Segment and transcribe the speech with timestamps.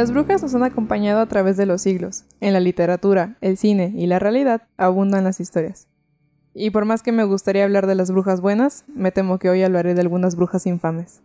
[0.00, 2.24] Las brujas nos han acompañado a través de los siglos.
[2.40, 5.88] En la literatura, el cine y la realidad abundan las historias.
[6.54, 9.62] Y por más que me gustaría hablar de las brujas buenas, me temo que hoy
[9.62, 11.20] hablaré de algunas brujas infames.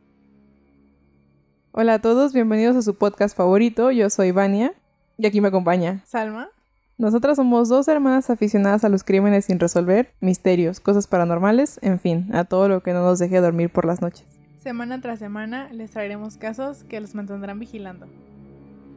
[1.72, 3.92] Hola a todos, bienvenidos a su podcast favorito.
[3.92, 4.74] Yo soy Vania
[5.18, 6.50] y aquí me acompaña Salma.
[6.98, 12.30] Nosotras somos dos hermanas aficionadas a los crímenes sin resolver, misterios, cosas paranormales, en fin,
[12.36, 14.26] a todo lo que no nos deje dormir por las noches.
[14.62, 18.08] Semana tras semana les traeremos casos que los mantendrán vigilando.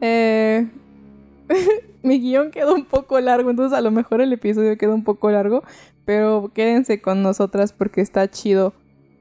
[0.01, 0.69] Eh,
[2.03, 5.31] mi guion quedó un poco largo, entonces a lo mejor el episodio quedó un poco
[5.31, 5.63] largo,
[6.05, 8.75] pero quédense con nosotras porque está chido.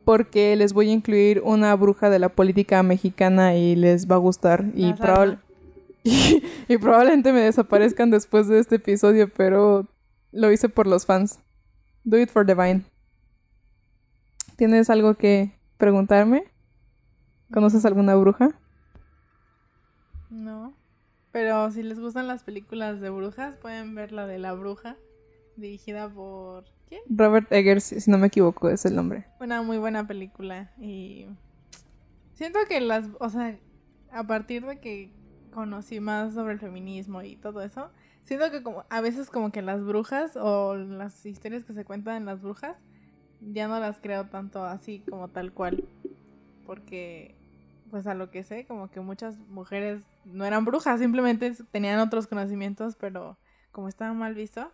[0.06, 4.20] Porque les voy a incluir una bruja de la política mexicana y les va a
[4.20, 4.66] gustar.
[4.74, 5.40] Y, probable
[6.04, 9.86] y, probablemente me desaparezcan después de este episodio, pero
[10.32, 11.40] lo hice por los fans.
[12.06, 12.86] Do it for the vine.
[14.56, 16.46] ¿Tienes algo que preguntarme?
[17.52, 18.58] ¿Conoces alguna bruja?
[21.38, 24.98] Pero si les gustan las películas de brujas, pueden ver la de La Bruja,
[25.56, 26.66] dirigida por...
[26.90, 27.02] ¿Quién?
[27.08, 29.28] Robert Eggers, si no me equivoco, es el nombre.
[29.40, 31.28] Una muy buena película y...
[32.34, 33.06] Siento que las...
[33.20, 33.56] O sea,
[34.12, 35.14] a partir de que
[35.54, 37.92] conocí más sobre el feminismo y todo eso,
[38.24, 42.16] siento que como a veces como que las brujas o las historias que se cuentan
[42.16, 42.82] en las brujas
[43.42, 45.84] ya no las creo tanto así como tal cual.
[46.66, 47.36] Porque
[47.90, 52.28] pues a lo que sé, como que muchas mujeres no eran brujas, simplemente tenían otros
[52.28, 53.38] conocimientos, pero
[53.72, 54.72] como estaban mal visto,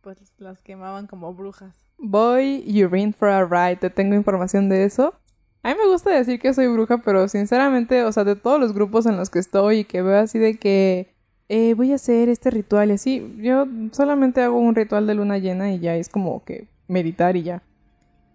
[0.00, 1.74] pues las quemaban como brujas.
[1.98, 5.14] Boy, you're in for a ride, te tengo información de eso.
[5.62, 8.74] A mí me gusta decir que soy bruja, pero sinceramente, o sea, de todos los
[8.74, 11.14] grupos en los que estoy y que veo así de que
[11.48, 15.38] eh, voy a hacer este ritual y así, yo solamente hago un ritual de luna
[15.38, 17.62] llena y ya es como que meditar y ya.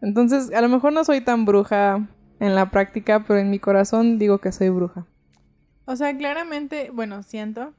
[0.01, 2.07] Entonces, a lo mejor no soy tan bruja
[2.39, 5.05] en la práctica, pero en mi corazón digo que soy bruja.
[5.85, 7.73] O sea, claramente, bueno, siento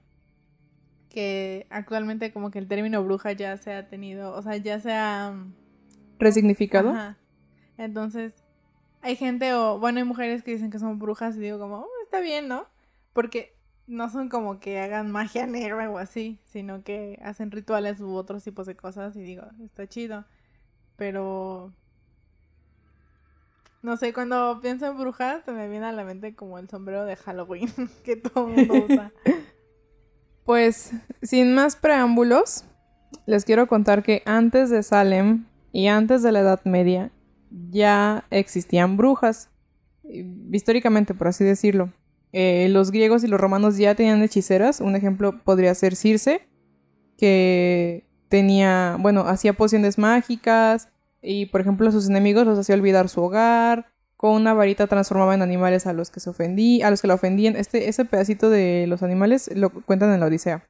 [1.09, 4.93] que actualmente como que el término bruja ya se ha tenido, o sea, ya se
[4.93, 5.33] ha...
[5.33, 5.55] Mm,
[6.19, 6.91] ¿Resignificado?
[6.91, 7.17] Ajá.
[7.79, 8.35] Entonces,
[9.01, 11.89] hay gente o, bueno, hay mujeres que dicen que son brujas y digo como, oh,
[12.03, 12.67] está bien, ¿no?
[13.13, 13.57] Porque
[13.87, 18.45] no son como que hagan magia negra o así, sino que hacen rituales u otros
[18.45, 20.25] tipos de cosas y digo, está chido.
[20.97, 21.73] Pero
[23.83, 27.05] no sé, cuando pienso en brujas, se me viene a la mente como el sombrero
[27.05, 27.71] de Halloween
[28.05, 29.13] que todo el mundo usa.
[30.43, 30.93] Pues,
[31.23, 32.65] sin más preámbulos,
[33.25, 37.13] les quiero contar que antes de Salem y antes de la Edad Media
[37.71, 39.51] ya existían brujas,
[40.03, 41.93] históricamente por así decirlo.
[42.33, 46.49] Eh, los griegos y los romanos ya tenían hechiceras, un ejemplo podría ser Circe,
[47.17, 50.89] que tenía, bueno, hacía pociones mágicas,
[51.23, 53.87] y por ejemplo a sus enemigos los hacía olvidar su hogar,
[54.17, 57.15] con una varita transformaba en animales a los que se ofendí, a los que la
[57.15, 57.57] ofendían.
[57.57, 60.67] Este, ese pedacito de los animales lo cuentan en la Odisea.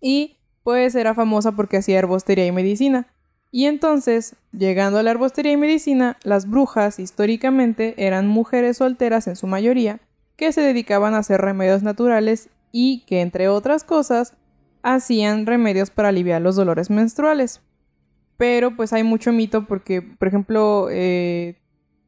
[0.00, 3.08] Y pues era famosa porque hacía herbostería y medicina.
[3.50, 9.34] Y entonces, llegando a la herbostería y medicina, las brujas históricamente eran mujeres solteras en
[9.34, 10.00] su mayoría,
[10.36, 14.34] que se dedicaban a hacer remedios naturales y que, entre otras cosas,
[14.82, 17.60] hacían remedios para aliviar los dolores menstruales.
[18.42, 21.54] Pero pues hay mucho mito porque, por ejemplo, eh,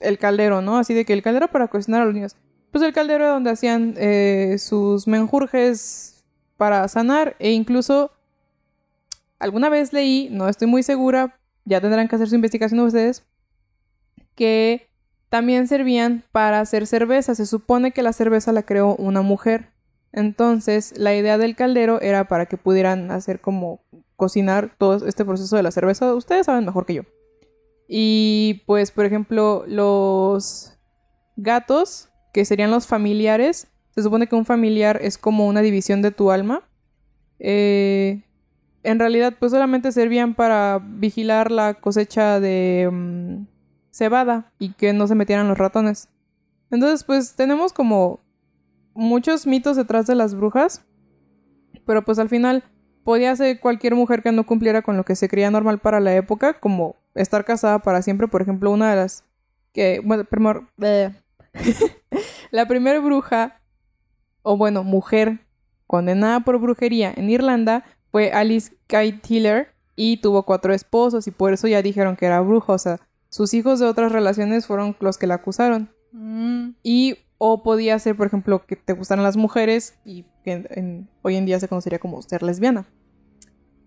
[0.00, 0.78] el caldero, ¿no?
[0.78, 2.34] Así de que el caldero para cocinar a los niños.
[2.72, 6.24] Pues el caldero donde hacían eh, sus menjurjes
[6.56, 8.10] para sanar e incluso
[9.38, 13.24] alguna vez leí, no estoy muy segura, ya tendrán que hacer su investigación ustedes,
[14.34, 14.88] que
[15.28, 17.36] también servían para hacer cerveza.
[17.36, 19.70] Se supone que la cerveza la creó una mujer.
[20.10, 23.82] Entonces, la idea del caldero era para que pudieran hacer como
[24.24, 26.14] cocinar todo este proceso de la cerveza.
[26.14, 27.02] Ustedes saben mejor que yo.
[27.86, 30.78] Y pues, por ejemplo, los
[31.36, 36.10] gatos, que serían los familiares, se supone que un familiar es como una división de
[36.10, 36.62] tu alma.
[37.38, 38.22] Eh,
[38.82, 43.46] en realidad, pues solamente servían para vigilar la cosecha de mm,
[43.90, 46.08] cebada y que no se metieran los ratones.
[46.70, 48.20] Entonces, pues tenemos como
[48.94, 50.82] muchos mitos detrás de las brujas,
[51.84, 52.64] pero pues al final
[53.04, 56.14] podía ser cualquier mujer que no cumpliera con lo que se creía normal para la
[56.14, 59.24] época, como estar casada para siempre, por ejemplo, una de las
[59.72, 60.66] que, bueno, primero,
[62.50, 63.60] la primera bruja,
[64.42, 65.40] o bueno, mujer
[65.86, 71.52] condenada por brujería en Irlanda fue Alice Guy Tiller y tuvo cuatro esposos y por
[71.52, 75.18] eso ya dijeron que era bruja, o sea, sus hijos de otras relaciones fueron los
[75.18, 75.90] que la acusaron.
[76.12, 76.70] Mm.
[76.82, 81.46] Y o podía ser, por ejemplo, que te gustaran las mujeres y que hoy en
[81.46, 82.86] día se conocería como ser lesbiana.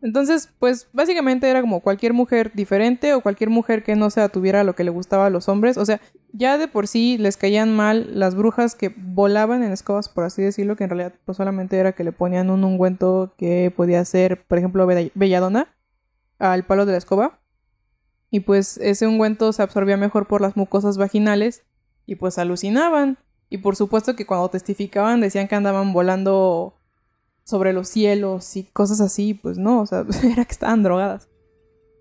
[0.02, 4.64] Entonces, pues básicamente era como cualquier mujer diferente o cualquier mujer que no se tuviera
[4.64, 5.78] lo que le gustaba a los hombres.
[5.78, 6.00] O sea,
[6.34, 10.44] ya de por sí les caían mal las brujas que volaban en escobas, por así
[10.44, 14.46] decirlo, que en realidad pues solamente era que le ponían un ungüento que podía ser,
[14.46, 15.76] por ejemplo, belladona
[16.38, 17.40] al palo de la escoba.
[18.30, 21.64] Y pues ese ungüento se absorbía mejor por las mucosas vaginales
[22.06, 23.18] y pues alucinaban.
[23.50, 26.74] Y por supuesto que cuando testificaban decían que andaban volando
[27.44, 31.30] sobre los cielos y cosas así, pues no, o sea, era que estaban drogadas.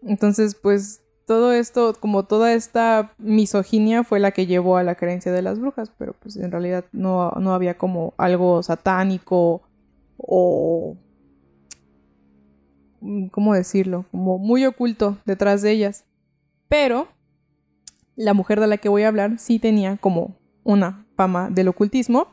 [0.03, 5.33] Entonces, pues todo esto, como toda esta misoginia fue la que llevó a la creencia
[5.33, 9.63] de las brujas, pero pues en realidad no, no había como algo satánico
[10.17, 10.97] o...
[13.31, 14.05] ¿Cómo decirlo?
[14.11, 16.05] Como muy oculto detrás de ellas.
[16.67, 17.07] Pero
[18.17, 22.29] la mujer de la que voy a hablar sí tenía como una fama del ocultismo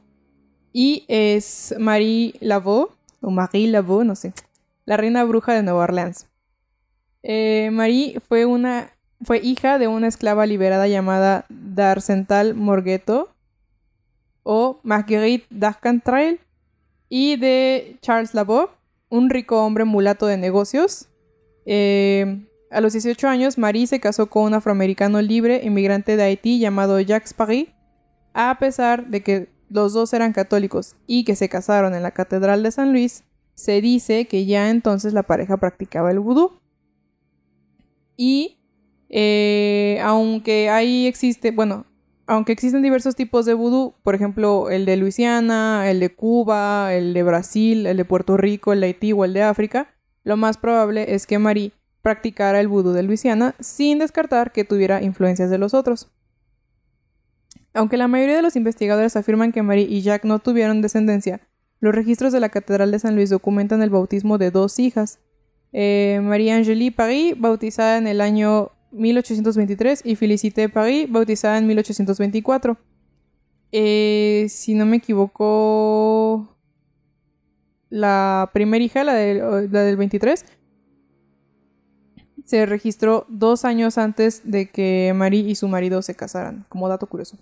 [0.71, 2.89] y es Marie Laveau,
[3.21, 4.33] o Marie Laveau, no sé,
[4.85, 6.27] la reina bruja de Nueva Orleans.
[7.21, 8.91] Eh, Marie fue una
[9.23, 13.33] fue hija de una esclava liberada llamada Darcental Morghetto
[14.43, 16.41] o Marguerite d'Arcantrail
[17.07, 18.69] y de Charles Laveau,
[19.09, 21.07] un rico hombre mulato de negocios.
[21.65, 26.59] Eh, a los 18 años, Marie se casó con un afroamericano libre inmigrante de Haití
[26.59, 27.69] llamado Jacques Paris,
[28.33, 32.63] a pesar de que los dos eran católicos y que se casaron en la Catedral
[32.63, 33.23] de San Luis,
[33.55, 36.59] se dice que ya entonces la pareja practicaba el vudú.
[38.15, 38.57] Y
[39.09, 41.85] eh, aunque ahí existe, bueno,
[42.25, 47.13] aunque existen diversos tipos de vudú, por ejemplo, el de Luisiana, el de Cuba, el
[47.13, 49.93] de Brasil, el de Puerto Rico, el de Haití o el de África,
[50.23, 55.01] lo más probable es que Marie practicara el vudú de Luisiana sin descartar que tuviera
[55.03, 56.11] influencias de los otros.
[57.73, 61.41] Aunque la mayoría de los investigadores afirman que Marie y Jack no tuvieron descendencia,
[61.79, 65.19] los registros de la Catedral de San Luis documentan el bautismo de dos hijas.
[65.73, 72.77] Eh, Marie-Angélie Paris, bautizada en el año 1823, y Félicité Paris, bautizada en 1824.
[73.71, 76.47] Eh, si no me equivoco,
[77.89, 80.45] la primera hija, la, la del 23,
[82.45, 87.07] se registró dos años antes de que Marie y su marido se casaran, como dato
[87.07, 87.37] curioso.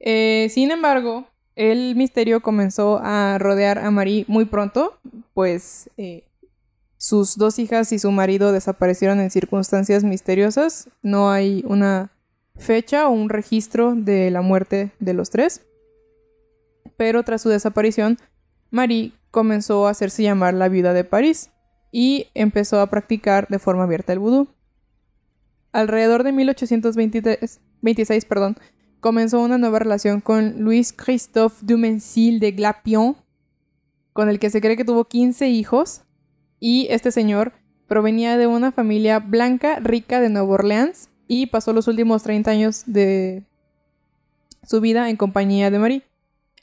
[0.00, 4.98] Eh, sin embargo, el misterio comenzó a rodear a Marie muy pronto,
[5.32, 6.24] pues eh,
[6.98, 10.88] sus dos hijas y su marido desaparecieron en circunstancias misteriosas.
[11.02, 12.10] No hay una
[12.56, 15.62] fecha o un registro de la muerte de los tres.
[16.96, 18.18] Pero tras su desaparición,
[18.70, 21.50] Marie comenzó a hacerse llamar la viuda de París
[21.92, 24.48] y empezó a practicar de forma abierta el vudú.
[25.72, 28.56] Alrededor de 1826, perdón,
[29.06, 33.16] comenzó una nueva relación con Louis Christophe Dumensil de Glapion,
[34.12, 36.02] con el que se cree que tuvo 15 hijos,
[36.58, 37.52] y este señor
[37.86, 42.82] provenía de una familia blanca rica de Nueva Orleans y pasó los últimos 30 años
[42.86, 43.44] de
[44.64, 46.02] su vida en compañía de Marie.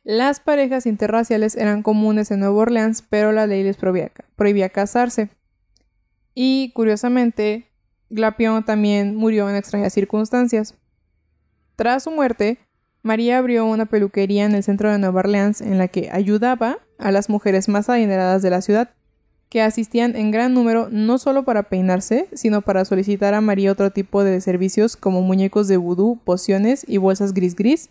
[0.04, 5.30] Las parejas interraciales eran comunes en Nueva Orleans, pero la ley les prohibía, prohibía casarse.
[6.36, 7.70] Y curiosamente,
[8.10, 10.76] Glapion también murió en extrañas circunstancias.
[11.76, 12.60] Tras su muerte,
[13.02, 17.12] María abrió una peluquería en el centro de Nueva Orleans en la que ayudaba a
[17.12, 18.92] las mujeres más adineradas de la ciudad,
[19.50, 23.92] que asistían en gran número no solo para peinarse, sino para solicitar a María otro
[23.92, 27.90] tipo de servicios como muñecos de vudú, pociones y bolsas gris-gris,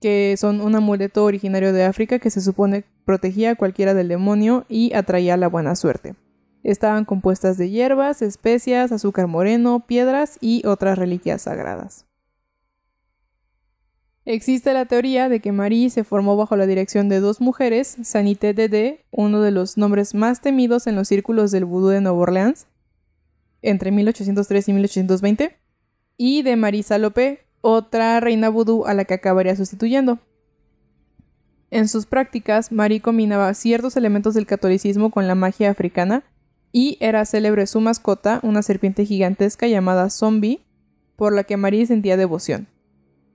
[0.00, 4.66] que son un amuleto originario de África que se supone protegía a cualquiera del demonio
[4.68, 6.16] y atraía la buena suerte.
[6.62, 12.06] Estaban compuestas de hierbas, especias, azúcar moreno, piedras y otras reliquias sagradas.
[14.26, 18.54] Existe la teoría de que Marie se formó bajo la dirección de dos mujeres, Sanité
[18.54, 22.66] Dede, uno de los nombres más temidos en los círculos del vudú de Nueva Orleans,
[23.60, 25.56] entre 1803 y 1820,
[26.16, 30.18] y de Marie Salopé, otra reina vudú a la que acabaría sustituyendo.
[31.70, 36.24] En sus prácticas, Marie combinaba ciertos elementos del catolicismo con la magia africana
[36.72, 40.64] y era célebre su mascota, una serpiente gigantesca llamada Zombie,
[41.16, 42.68] por la que Marie sentía devoción.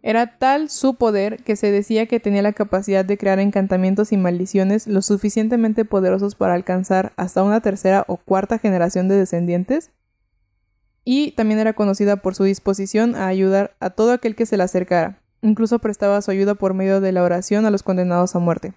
[0.02, 4.18] Era tal su poder que se decía que tenía la capacidad de crear encantamientos y
[4.18, 9.92] maldiciones lo suficientemente poderosos para alcanzar hasta una tercera o cuarta generación de descendientes.
[11.04, 14.64] Y también era conocida por su disposición a ayudar a todo aquel que se le
[14.64, 15.22] acercara.
[15.42, 18.74] Incluso prestaba su ayuda por medio de la oración a los condenados a muerte.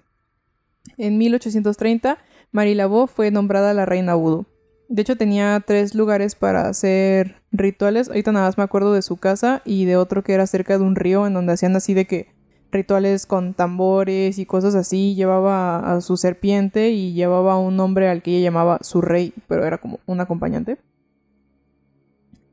[0.97, 2.19] En 1830,
[2.51, 4.47] Marie Laveau fue nombrada la reina Voodoo.
[4.89, 8.09] De hecho, tenía tres lugares para hacer rituales.
[8.09, 10.85] Ahorita nada más me acuerdo de su casa y de otro que era cerca de
[10.85, 12.29] un río en donde hacían así de que
[12.73, 15.15] rituales con tambores y cosas así.
[15.15, 19.35] Llevaba a su serpiente y llevaba a un hombre al que ella llamaba su rey,
[19.47, 20.79] pero era como un acompañante.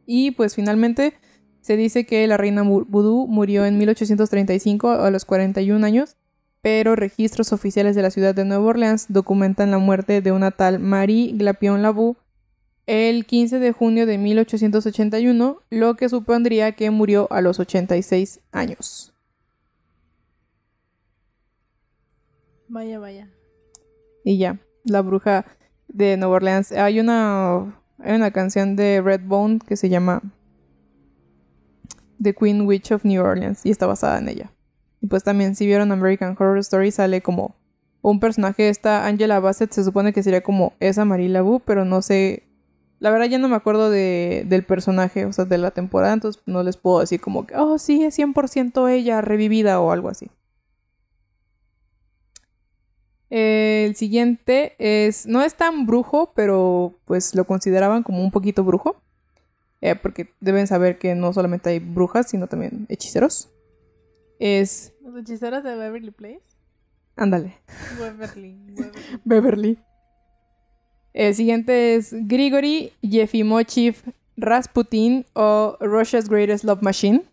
[0.05, 1.13] Y pues finalmente
[1.61, 6.15] se dice que la reina vudú murió en 1835 a los 41 años,
[6.61, 10.79] pero registros oficiales de la ciudad de Nueva Orleans documentan la muerte de una tal
[10.79, 12.17] Marie Glapion Labou
[12.89, 19.13] el 15 de junio de 1881, lo que supondría que murió a los 86 años.
[22.67, 23.29] Vaya, vaya.
[24.23, 25.45] Y ya, la bruja
[25.87, 26.71] de Nueva Orleans.
[26.71, 30.23] Hay una, hay una canción de Redbone que se llama
[32.19, 34.51] The Queen Witch of New Orleans y está basada en ella.
[34.99, 37.55] Y pues también si vieron American Horror Story sale como
[38.01, 42.01] un personaje, esta Angela Bassett se supone que sería como esa Marie Laveau, pero no
[42.01, 42.48] sé
[42.99, 46.41] la verdad ya no me acuerdo de, del personaje, o sea, de la temporada, entonces
[46.45, 50.29] no les puedo decir como que, oh, sí, es 100% ella revivida o algo así.
[53.29, 59.01] El siguiente es, no es tan brujo, pero pues lo consideraban como un poquito brujo.
[59.81, 63.49] Eh, porque deben saber que no solamente hay brujas, sino también hechiceros.
[64.39, 64.93] Es...
[65.01, 66.41] ¿Los hechiceros de Beverly Place?
[67.15, 67.57] Ándale.
[67.97, 68.57] Beverly.
[69.23, 69.79] Beverly.
[71.13, 73.95] El siguiente es Grigory Yefimochiv
[74.37, 77.23] Rasputin o Russia's Greatest Love Machine.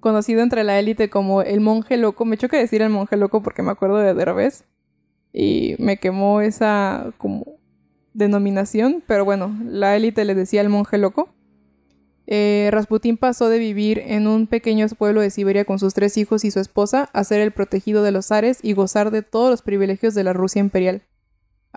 [0.00, 2.24] Conocido entre la élite como el monje loco.
[2.24, 4.64] Me choca decir el monje loco porque me acuerdo de Derbez.
[5.32, 7.58] Y me quemó esa como
[8.14, 9.02] denominación.
[9.06, 11.30] Pero bueno, la élite le decía el monje loco.
[12.30, 16.44] Eh, Rasputin pasó de vivir en un pequeño pueblo de Siberia con sus tres hijos
[16.44, 19.62] y su esposa a ser el protegido de los zares y gozar de todos los
[19.62, 21.02] privilegios de la Rusia imperial.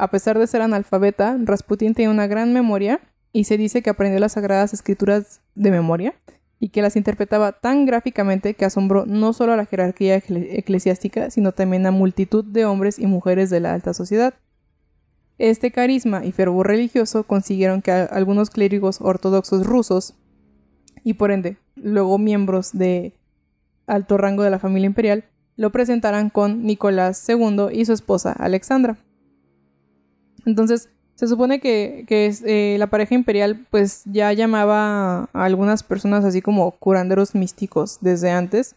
[0.01, 4.19] A pesar de ser analfabeta, Rasputin tiene una gran memoria y se dice que aprendió
[4.19, 6.15] las sagradas escrituras de memoria
[6.59, 11.51] y que las interpretaba tan gráficamente que asombró no solo a la jerarquía eclesiástica, sino
[11.51, 14.33] también a multitud de hombres y mujeres de la alta sociedad.
[15.37, 20.15] Este carisma y fervor religioso consiguieron que algunos clérigos ortodoxos rusos,
[21.03, 23.13] y por ende luego miembros de
[23.85, 25.25] alto rango de la familia imperial,
[25.57, 28.97] lo presentaran con Nicolás II y su esposa Alexandra.
[30.45, 36.41] Entonces, se supone que, eh, la pareja imperial pues ya llamaba a algunas personas así
[36.41, 38.75] como curanderos místicos desde antes.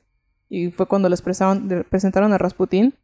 [0.51, 2.95] Y fue cuando les presentaron a Rasputín.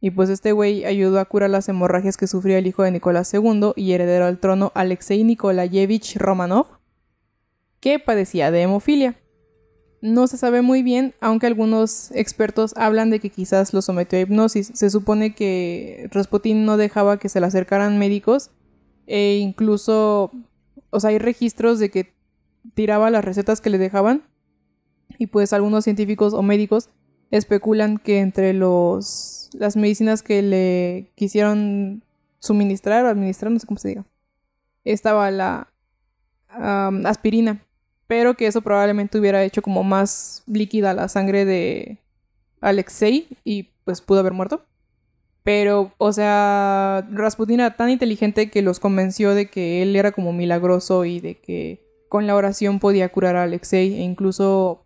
[0.00, 3.32] Y pues este güey ayudó a curar las hemorragias que sufría el hijo de Nicolás
[3.32, 6.66] II y heredero al trono Alexei Nikolayevich Romanov,
[7.80, 9.21] que padecía de hemofilia.
[10.02, 14.22] No se sabe muy bien, aunque algunos expertos hablan de que quizás lo sometió a
[14.22, 14.72] hipnosis.
[14.74, 18.50] Se supone que Rasputin no dejaba que se le acercaran médicos
[19.06, 20.32] e incluso,
[20.90, 22.12] o sea, hay registros de que
[22.74, 24.24] tiraba las recetas que le dejaban
[25.18, 26.88] y pues algunos científicos o médicos
[27.30, 32.02] especulan que entre los las medicinas que le quisieron
[32.40, 34.06] suministrar o administrar, no sé cómo se diga,
[34.84, 35.72] estaba la
[36.48, 37.64] aspirina
[38.12, 41.96] pero que eso probablemente hubiera hecho como más líquida la sangre de
[42.60, 44.66] Alexei y pues pudo haber muerto.
[45.44, 50.34] Pero, o sea, Rasputin era tan inteligente que los convenció de que él era como
[50.34, 54.84] milagroso y de que con la oración podía curar a Alexei e incluso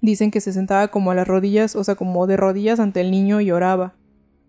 [0.00, 3.12] dicen que se sentaba como a las rodillas, o sea, como de rodillas ante el
[3.12, 3.94] niño y oraba.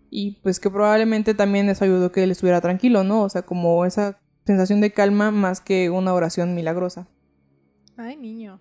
[0.10, 3.22] Y pues que probablemente también eso ayudó que él estuviera tranquilo, ¿no?
[3.22, 7.08] O sea, como esa sensación de calma más que una oración milagrosa.
[8.04, 8.60] Ay, niño.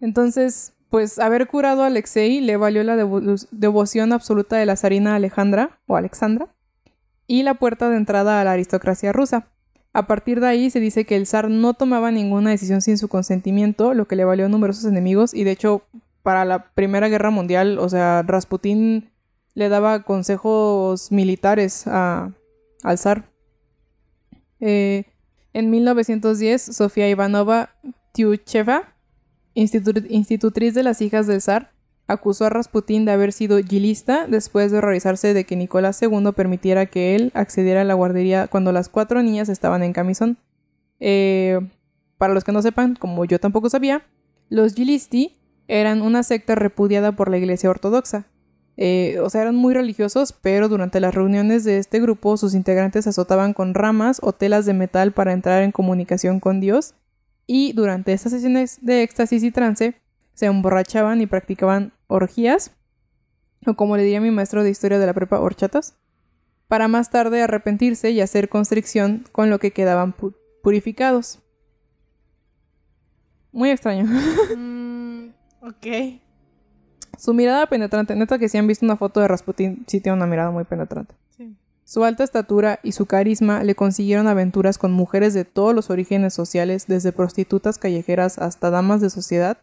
[0.00, 5.78] Entonces, pues haber curado a Alexei le valió la devoción absoluta de la zarina Alejandra
[5.86, 6.48] o Alexandra
[7.28, 9.52] y la puerta de entrada a la aristocracia rusa.
[9.92, 13.06] A partir de ahí se dice que el zar no tomaba ninguna decisión sin su
[13.06, 15.82] consentimiento, lo que le valió numerosos enemigos y de hecho
[16.24, 19.12] para la Primera Guerra Mundial, o sea, Rasputín
[19.54, 22.32] le daba consejos militares a,
[22.82, 23.30] al zar.
[24.58, 25.11] Eh,
[25.52, 27.70] en 1910, Sofía Ivanova
[28.12, 28.94] Tiucheva,
[29.54, 31.72] institutriz de las hijas del zar,
[32.06, 36.86] acusó a Rasputín de haber sido gilista después de horrorizarse de que Nicolás II permitiera
[36.86, 40.38] que él accediera a la guardería cuando las cuatro niñas estaban en camisón.
[41.00, 41.60] Eh,
[42.18, 44.02] para los que no sepan, como yo tampoco sabía,
[44.48, 45.36] los gilisti
[45.68, 48.26] eran una secta repudiada por la Iglesia Ortodoxa.
[48.76, 53.06] Eh, o sea, eran muy religiosos, pero durante las reuniones de este grupo sus integrantes
[53.06, 56.94] azotaban con ramas o telas de metal para entrar en comunicación con Dios
[57.46, 59.94] y durante estas sesiones de éxtasis y trance
[60.34, 62.72] se emborrachaban y practicaban orgías,
[63.66, 65.94] o como le diría mi maestro de historia de la prepa, horchatas,
[66.68, 70.14] para más tarde arrepentirse y hacer constricción con lo que quedaban
[70.62, 71.40] purificados.
[73.52, 74.06] Muy extraño.
[74.56, 75.28] Mm,
[75.60, 76.21] ok.
[77.18, 80.26] Su mirada penetrante, neta que si han visto una foto de Rasputin, sí tiene una
[80.26, 81.14] mirada muy penetrante.
[81.36, 81.56] Sí.
[81.84, 86.34] Su alta estatura y su carisma le consiguieron aventuras con mujeres de todos los orígenes
[86.34, 89.58] sociales, desde prostitutas callejeras hasta damas de sociedad,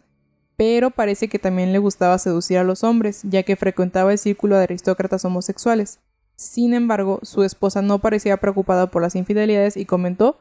[0.56, 4.58] pero parece que también le gustaba seducir a los hombres, ya que frecuentaba el círculo
[4.58, 6.00] de aristócratas homosexuales.
[6.36, 10.40] Sin embargo, su esposa no parecía preocupada por las infidelidades y comentó,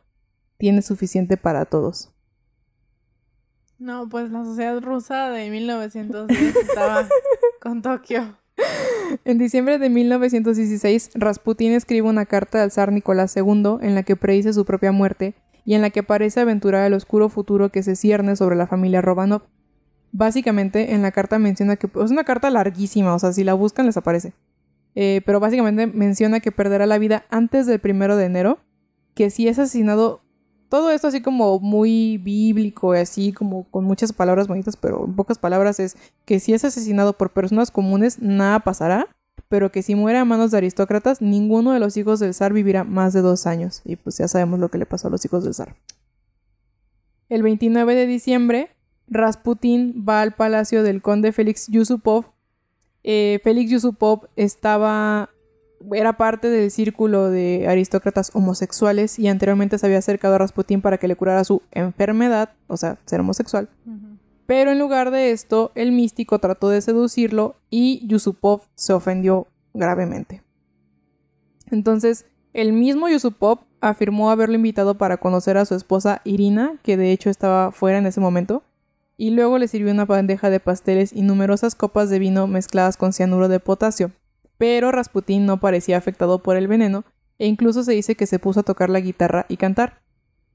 [0.56, 2.10] tiene suficiente para todos.
[3.78, 7.06] No, pues la sociedad rusa de 1910 estaba
[7.60, 8.36] con Tokio.
[9.24, 14.16] En diciembre de 1916, Rasputin escribe una carta al zar Nicolás II en la que
[14.16, 17.94] predice su propia muerte y en la que parece aventurar el oscuro futuro que se
[17.94, 19.42] cierne sobre la familia Romanov.
[20.10, 23.86] Básicamente, en la carta menciona que es una carta larguísima, o sea, si la buscan
[23.86, 24.32] les aparece.
[24.96, 28.58] Eh, pero básicamente menciona que perderá la vida antes del primero de enero,
[29.14, 30.22] que si es asesinado
[30.68, 35.38] todo esto así como muy bíblico así como con muchas palabras bonitas, pero en pocas
[35.38, 39.08] palabras es que si es asesinado por personas comunes, nada pasará,
[39.48, 42.84] pero que si muere a manos de aristócratas, ninguno de los hijos del zar vivirá
[42.84, 43.80] más de dos años.
[43.84, 45.74] Y pues ya sabemos lo que le pasó a los hijos del zar.
[47.28, 48.70] El 29 de diciembre,
[49.06, 52.26] Rasputin va al palacio del conde Félix Yusupov.
[53.04, 55.30] Eh, Félix Yusupov estaba
[55.92, 60.98] era parte del círculo de aristócratas homosexuales y anteriormente se había acercado a Rasputín para
[60.98, 63.68] que le curara su enfermedad, o sea, ser homosexual.
[64.46, 70.42] Pero en lugar de esto, el místico trató de seducirlo y Yusupov se ofendió gravemente.
[71.70, 77.12] Entonces, el mismo Yusupov afirmó haberlo invitado para conocer a su esposa Irina, que de
[77.12, 78.62] hecho estaba fuera en ese momento,
[79.16, 83.12] y luego le sirvió una bandeja de pasteles y numerosas copas de vino mezcladas con
[83.12, 84.12] cianuro de potasio
[84.58, 87.04] pero Rasputín no parecía afectado por el veneno
[87.38, 90.02] e incluso se dice que se puso a tocar la guitarra y cantar.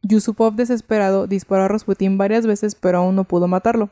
[0.03, 3.89] Yusupov desesperado disparó a Rasputín varias veces pero aún no pudo matarlo.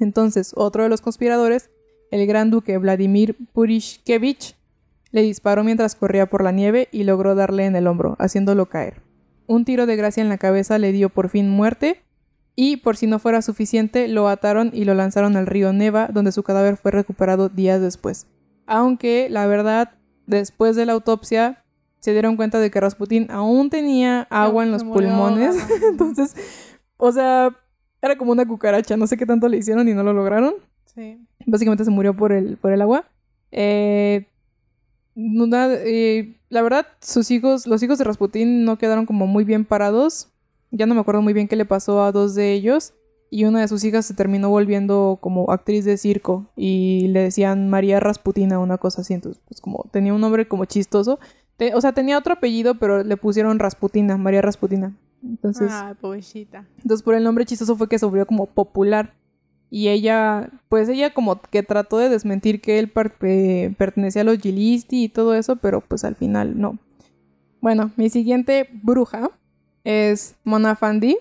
[0.00, 1.70] Entonces, otro de los conspiradores,
[2.10, 4.56] el gran duque Vladimir Purishkevich,
[5.12, 9.00] le disparó mientras corría por la nieve y logró darle en el hombro, haciéndolo caer.
[9.46, 12.02] Un tiro de gracia en la cabeza le dio por fin muerte,
[12.56, 16.32] y por si no fuera suficiente, lo ataron y lo lanzaron al río Neva, donde
[16.32, 18.26] su cadáver fue recuperado días después.
[18.66, 19.92] Aunque la verdad,
[20.26, 21.64] después de la autopsia,
[22.00, 25.56] se dieron cuenta de que Rasputin aún tenía agua en los pulmones.
[25.90, 26.34] Entonces,
[26.96, 27.56] o sea,
[28.02, 28.96] era como una cucaracha.
[28.96, 30.54] No sé qué tanto le hicieron y no lo lograron.
[30.94, 31.18] Sí.
[31.46, 33.06] Básicamente se murió por el, por el agua.
[33.52, 34.26] Eh,
[35.16, 40.28] eh, la verdad, sus hijos, los hijos de Rasputin no quedaron como muy bien parados.
[40.70, 42.94] Ya no me acuerdo muy bien qué le pasó a dos de ellos
[43.34, 47.68] y una de sus hijas se terminó volviendo como actriz de circo y le decían
[47.68, 51.18] María Rasputina, una cosa así, entonces pues como tenía un nombre como chistoso,
[51.74, 54.96] o sea, tenía otro apellido, pero le pusieron Rasputina, María Rasputina.
[55.24, 56.64] Entonces, ah, pobrecita.
[56.76, 59.14] Entonces por el nombre chistoso fue que se volvió como popular
[59.68, 65.02] y ella, pues ella como que trató de desmentir que él pertenecía a los Gilisti
[65.02, 66.78] y todo eso, pero pues al final no.
[67.60, 69.28] Bueno, mi siguiente bruja
[69.82, 71.18] es Mona Fandi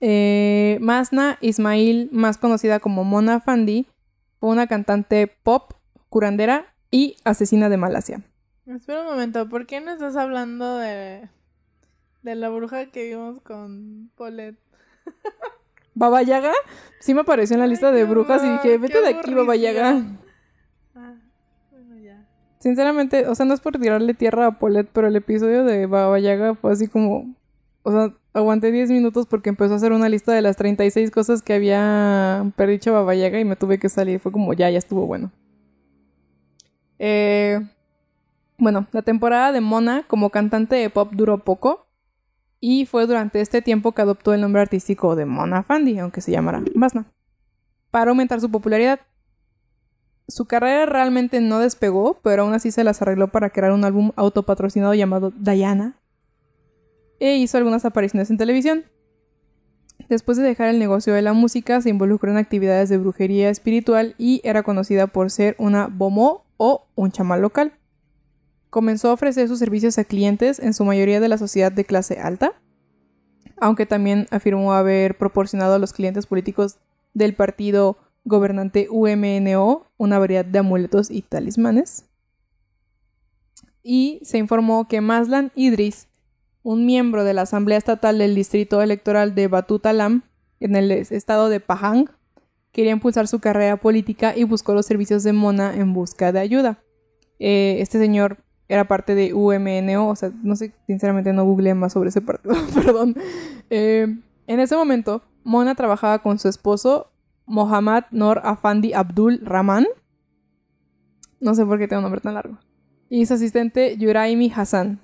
[0.00, 3.86] eh, Masna Ismail, más conocida como Mona Fandi,
[4.38, 5.72] fue una cantante pop,
[6.08, 8.22] curandera y asesina de Malasia.
[8.66, 11.28] Espera un momento, ¿por qué no estás hablando de,
[12.22, 14.58] de la bruja que vimos con Paulette?
[15.94, 16.52] ¿Baba Yaga?
[17.00, 20.02] Sí me apareció en la lista de brujas y dije, vete de aquí, Baba Yaga.
[20.94, 21.14] Ah,
[21.70, 22.26] bueno, ya.
[22.58, 26.18] Sinceramente, o sea, no es por tirarle tierra a Paulette, pero el episodio de Baba
[26.18, 27.34] Yaga fue así como...
[27.82, 31.42] O sea, aguanté 10 minutos porque empezó a hacer una lista de las 36 cosas
[31.42, 34.20] que había perdido Baba Yaga y me tuve que salir.
[34.20, 35.30] Fue como, ya, ya estuvo bueno.
[36.98, 37.60] Eh,
[38.58, 41.86] bueno, la temporada de Mona como cantante de pop duró poco.
[42.62, 46.30] Y fue durante este tiempo que adoptó el nombre artístico de Mona Fandi, aunque se
[46.30, 47.06] llamara Masna,
[47.90, 49.00] para aumentar su popularidad.
[50.28, 54.12] Su carrera realmente no despegó, pero aún así se las arregló para crear un álbum
[54.14, 55.99] autopatrocinado llamado Diana,
[57.20, 58.84] e hizo algunas apariciones en televisión.
[60.08, 64.16] Después de dejar el negocio de la música, se involucró en actividades de brujería espiritual
[64.18, 67.74] y era conocida por ser una bomo o un chamal local.
[68.70, 72.18] Comenzó a ofrecer sus servicios a clientes, en su mayoría de la sociedad de clase
[72.18, 72.60] alta,
[73.56, 76.78] aunque también afirmó haber proporcionado a los clientes políticos
[77.14, 82.06] del partido gobernante UMNO una variedad de amuletos y talismanes.
[83.82, 86.08] Y se informó que Maslan Idris
[86.62, 90.22] un miembro de la Asamblea Estatal del Distrito Electoral de Batutalam,
[90.60, 92.10] en el estado de Pahang,
[92.72, 96.82] quería impulsar su carrera política y buscó los servicios de Mona en busca de ayuda.
[97.38, 101.94] Eh, este señor era parte de UMNO, o sea, no sé, sinceramente no googleé más
[101.94, 103.16] sobre ese partido, perdón.
[103.70, 104.06] Eh,
[104.46, 107.10] en ese momento, Mona trabajaba con su esposo,
[107.46, 109.86] Mohammad Nor Afandi Abdul Rahman.
[111.40, 112.58] No sé por qué tengo un nombre tan largo.
[113.08, 115.00] Y su asistente Yuraimi Hassan.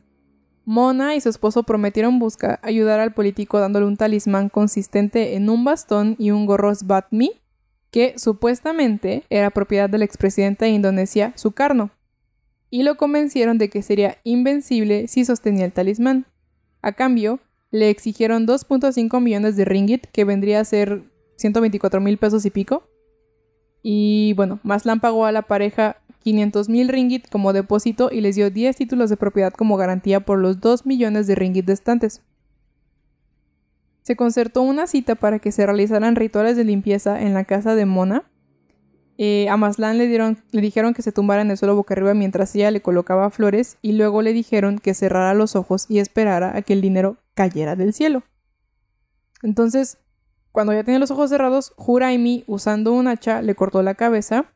[0.67, 5.65] Mona y su esposo prometieron buscar ayudar al político dándole un talismán consistente en un
[5.65, 7.41] bastón y un gorro Sbatmi,
[7.93, 11.93] que supuestamente era propiedad del expresidente de Indonesia, Sukarno,
[12.69, 16.27] y lo convencieron de que sería invencible si sostenía el talismán.
[16.83, 17.39] A cambio,
[17.71, 21.05] le exigieron 2.5 millones de ringgit, que vendría a ser
[21.37, 22.89] 124 mil pesos y pico.
[23.83, 28.51] Y bueno, Maslan pagó a la pareja 500 mil ringgit como depósito y les dio
[28.51, 32.21] 10 títulos de propiedad como garantía por los 2 millones de ringgit restantes.
[34.03, 37.87] Se concertó una cita para que se realizaran rituales de limpieza en la casa de
[37.87, 38.25] Mona.
[39.19, 42.57] Eh, a Maslan le, le dijeron que se tumbara en el suelo boca arriba mientras
[42.57, 46.63] ella le colocaba flores y luego le dijeron que cerrara los ojos y esperara a
[46.63, 48.25] que el dinero cayera del cielo.
[49.45, 49.99] Entonces,
[50.51, 54.56] cuando ya tenía los ojos cerrados, Juraimi, usando un hacha, le cortó la cabeza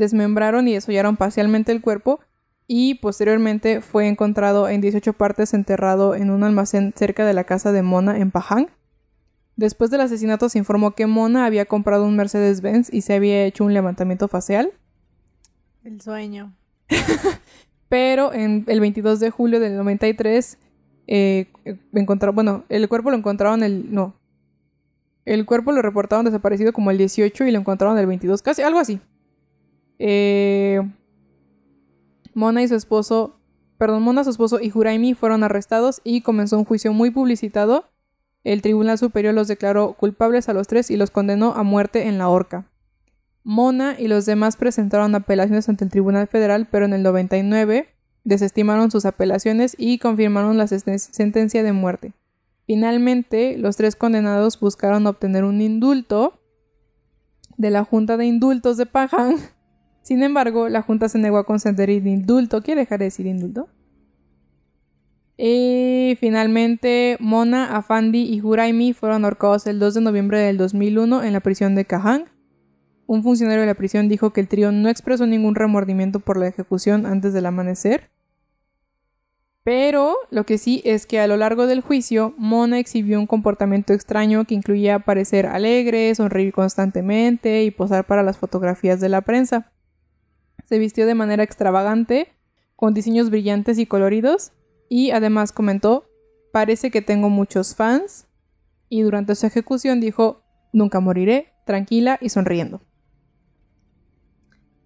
[0.00, 2.18] desmembraron y desollaron parcialmente el cuerpo
[2.66, 7.70] y posteriormente fue encontrado en 18 partes enterrado en un almacén cerca de la casa
[7.70, 8.68] de Mona en Pahang.
[9.56, 13.64] Después del asesinato se informó que Mona había comprado un Mercedes-Benz y se había hecho
[13.64, 14.72] un levantamiento facial.
[15.84, 16.54] El sueño.
[17.88, 20.56] Pero en el 22 de julio del 93
[21.08, 21.48] eh,
[21.92, 24.14] encontraron, bueno, el cuerpo lo encontraron el, no,
[25.24, 28.78] el cuerpo lo reportaron desaparecido como el 18 y lo encontraron el 22, casi algo
[28.78, 29.00] así.
[30.02, 30.80] Eh,
[32.32, 33.38] Mona y su esposo,
[33.76, 37.84] perdón, Mona, su esposo y Juraimi fueron arrestados y comenzó un juicio muy publicitado.
[38.42, 42.16] El Tribunal Superior los declaró culpables a los tres y los condenó a muerte en
[42.16, 42.66] la horca.
[43.44, 47.88] Mona y los demás presentaron apelaciones ante el Tribunal Federal, pero en el 99
[48.24, 52.14] desestimaron sus apelaciones y confirmaron la sentencia de muerte.
[52.66, 56.40] Finalmente, los tres condenados buscaron obtener un indulto
[57.58, 59.36] de la Junta de Indultos de Pahang
[60.10, 62.62] sin embargo, la Junta se negó a conceder el indulto.
[62.62, 63.68] ¿Quiere dejar de decir indulto?
[65.38, 71.32] Y finalmente, Mona, Afandi y Juraimi fueron ahorcados el 2 de noviembre del 2001 en
[71.32, 72.24] la prisión de Kahang.
[73.06, 76.48] Un funcionario de la prisión dijo que el trío no expresó ningún remordimiento por la
[76.48, 78.10] ejecución antes del amanecer.
[79.62, 83.92] Pero lo que sí es que a lo largo del juicio, Mona exhibió un comportamiento
[83.92, 89.70] extraño que incluía parecer alegre, sonreír constantemente y posar para las fotografías de la prensa
[90.70, 92.32] se vistió de manera extravagante,
[92.76, 94.52] con diseños brillantes y coloridos,
[94.88, 96.08] y además comentó,
[96.52, 98.28] parece que tengo muchos fans,
[98.88, 102.80] y durante su ejecución dijo, nunca moriré, tranquila y sonriendo.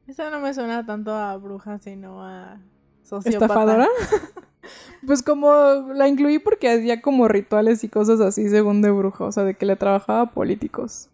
[0.06, 2.62] Esa no me suena tanto a bruja, sino a
[3.02, 3.44] sociópata.
[3.44, 3.88] ¿Estafadora?
[5.06, 5.52] pues como
[5.92, 9.54] la incluí porque hacía como rituales y cosas así según de bruja, o sea, de
[9.54, 11.10] que le trabajaba a políticos.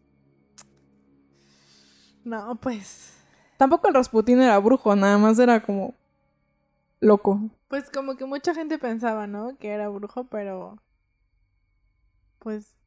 [2.22, 3.19] No, pues
[3.60, 5.92] Tampoco el Rasputín era brujo, nada más era como
[6.98, 7.38] loco.
[7.68, 9.58] Pues como que mucha gente pensaba, ¿no?
[9.58, 10.78] Que era brujo, pero
[12.38, 12.78] pues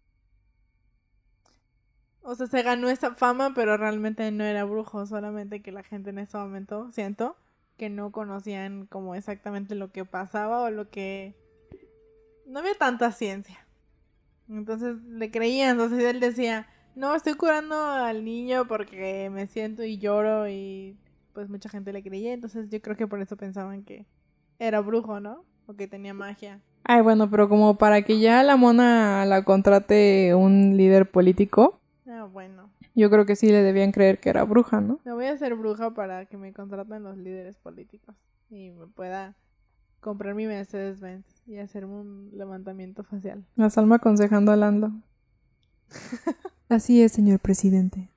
[2.23, 6.09] o sea, se ganó esa fama, pero realmente no era brujo, solamente que la gente
[6.09, 7.35] en ese momento, siento,
[7.77, 11.35] que no conocían como exactamente lo que pasaba o lo que...
[12.47, 13.63] No había tanta ciencia.
[14.49, 19.97] Entonces le creían, entonces él decía, no, estoy curando al niño porque me siento y
[19.97, 20.97] lloro y
[21.33, 24.05] pues mucha gente le creía, entonces yo creo que por eso pensaban que
[24.59, 25.43] era brujo, ¿no?
[25.65, 26.61] O que tenía magia.
[26.83, 31.79] Ay, bueno, pero como para que ya la mona la contrate un líder político.
[32.07, 32.69] Ah, bueno.
[32.93, 34.99] Yo creo que sí le debían creer que era bruja, ¿no?
[35.05, 38.15] Me voy a hacer bruja para que me contraten los líderes políticos
[38.49, 39.35] y me pueda
[39.99, 43.45] comprar mi Mercedes Benz y hacerme un levantamiento facial.
[43.55, 44.91] La Salma aconsejando a Lando.
[46.69, 48.09] Así es, señor presidente.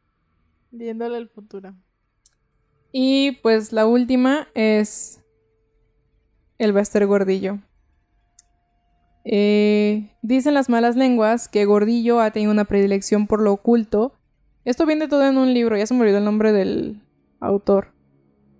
[0.71, 1.75] Viéndole el futuro.
[2.93, 5.23] Y pues la última es
[6.59, 7.59] el Bester Gordillo.
[9.25, 14.15] Eh, dicen las malas lenguas que Gordillo ha tenido una predilección por lo oculto.
[14.65, 17.03] Esto viene todo en un libro, ya se me olvidó el nombre del
[17.41, 17.89] autor.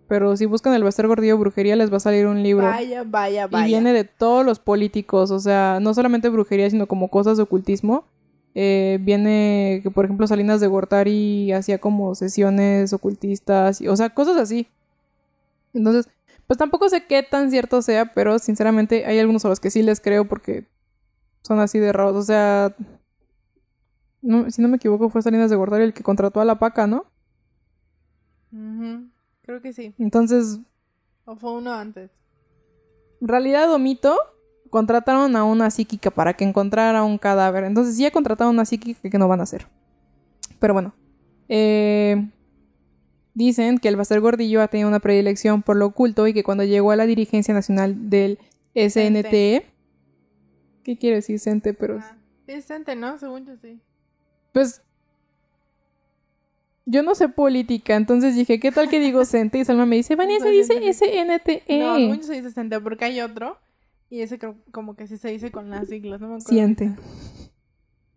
[0.09, 2.67] Pero si buscan el Bester Gordillo Brujería les va a salir un libro.
[2.67, 3.67] Vaya, vaya, vaya.
[3.67, 7.43] Y viene de todos los políticos, o sea, no solamente brujería, sino como cosas de
[7.45, 8.05] ocultismo.
[8.59, 14.09] Eh, viene que, por ejemplo, Salinas de Gortari hacía como sesiones ocultistas, y, o sea,
[14.09, 14.67] cosas así.
[15.75, 16.09] Entonces,
[16.47, 19.83] pues tampoco sé qué tan cierto sea, pero sinceramente hay algunos a los que sí
[19.83, 20.65] les creo porque
[21.43, 22.17] son así de raros.
[22.17, 22.75] O sea,
[24.23, 27.05] si no me equivoco, fue Salinas de Gortari el que contrató a la paca, ¿no?
[29.43, 29.95] Creo que sí.
[29.99, 30.61] Entonces.
[31.27, 32.11] ¿O fue uno antes?
[33.21, 34.17] Realidad o mito,
[34.77, 37.65] contrataron a una psíquica para que encontrara un cadáver.
[37.65, 39.67] Entonces, si ya contrataron a una psíquica, ¿qué no van a hacer?
[40.61, 40.95] Pero bueno.
[41.49, 42.29] Eh,
[43.33, 46.63] dicen que el Bastar Gordillo ha tenido una predilección por lo oculto y que cuando
[46.63, 48.39] llegó a la dirigencia nacional del
[48.75, 49.65] SNTE.
[50.83, 51.73] ¿Qué quiere decir CENTE?
[51.73, 52.01] Pero.
[52.03, 52.15] Ah,
[52.47, 53.17] es Sente, ¿no?
[53.17, 53.81] Según yo sí.
[54.53, 54.83] Pues.
[56.85, 59.61] Yo no sé política, entonces dije, ¿qué tal que digo CENTE?
[59.61, 61.79] Y Salma me dice, Vania, se dice SNTE.
[61.79, 63.59] No, según yo se dice Sente porque hay otro.
[64.09, 66.49] Y ese creo como que sí se dice con las siglas, no me acuerdo.
[66.49, 66.95] Siente.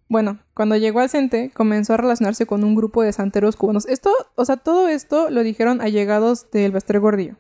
[0.08, 3.86] Bueno, cuando llegó al CENTE, comenzó a relacionarse con un grupo de santeros cubanos.
[3.88, 7.36] Esto, o sea, todo esto lo dijeron allegados del Baster Gordillo.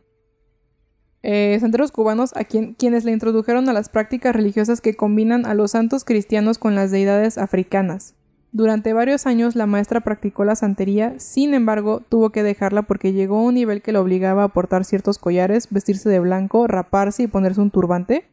[1.21, 5.55] Eh, santeros cubanos a quien, quienes le introdujeron a las prácticas religiosas que combinan a
[5.55, 8.13] los santos cristianos con las deidades africanas.
[8.51, 13.37] Durante varios años la maestra practicó la santería, sin embargo tuvo que dejarla porque llegó
[13.37, 17.27] a un nivel que le obligaba a portar ciertos collares, vestirse de blanco, raparse y
[17.27, 18.25] ponerse un turbante.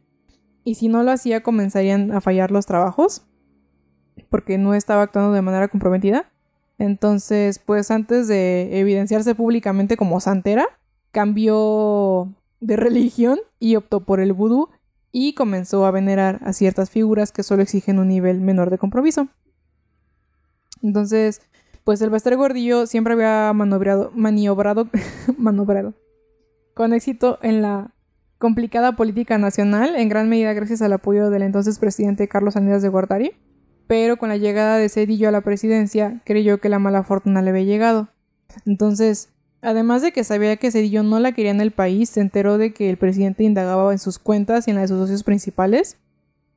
[0.67, 3.25] Y si no lo hacía comenzarían a fallar los trabajos
[4.29, 6.29] porque no estaba actuando de manera comprometida.
[6.77, 10.67] Entonces, pues antes de evidenciarse públicamente como santera,
[11.13, 14.67] cambió de religión y optó por el vudú
[15.13, 19.29] y comenzó a venerar a ciertas figuras que solo exigen un nivel menor de compromiso.
[20.83, 21.39] Entonces,
[21.85, 24.89] pues el Bester Gordillo siempre había maniobrado, maniobrado,
[25.37, 25.93] manobrado
[26.73, 27.93] con éxito en la
[28.37, 32.89] complicada política nacional, en gran medida gracias al apoyo del entonces presidente Carlos Aníbal de
[32.89, 33.31] Gortari,
[33.87, 37.51] pero con la llegada de Cedillo a la presidencia creyó que la mala fortuna le
[37.51, 38.09] había llegado.
[38.65, 39.29] Entonces,
[39.61, 42.73] Además de que sabía que Cedillo no la quería en el país, se enteró de
[42.73, 45.97] que el presidente indagaba en sus cuentas y en las de sus socios principales.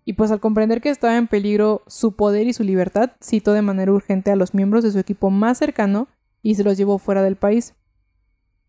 [0.05, 3.63] Y pues al comprender que estaba en peligro su poder y su libertad, citó de
[3.63, 6.09] manera urgente a los miembros de su equipo más cercano
[6.43, 7.75] y se los llevó fuera del país.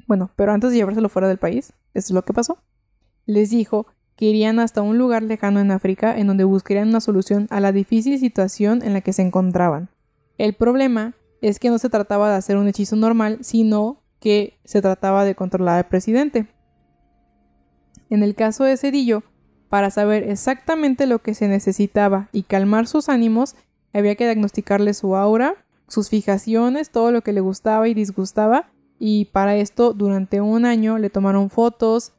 [0.08, 2.58] Bueno, pero antes de llevárselo fuera del país, esto es lo que pasó.
[3.32, 7.48] Les dijo que irían hasta un lugar lejano en África en donde buscarían una solución
[7.50, 9.88] a la difícil situación en la que se encontraban.
[10.38, 14.82] El problema es que no se trataba de hacer un hechizo normal, sino que se
[14.82, 16.48] trataba de controlar al presidente.
[18.10, 19.24] En el caso de Cedillo,
[19.70, 23.56] para saber exactamente lo que se necesitaba y calmar sus ánimos,
[23.94, 25.56] había que diagnosticarle su aura,
[25.88, 30.98] sus fijaciones, todo lo que le gustaba y disgustaba, y para esto durante un año
[30.98, 32.12] le tomaron fotos,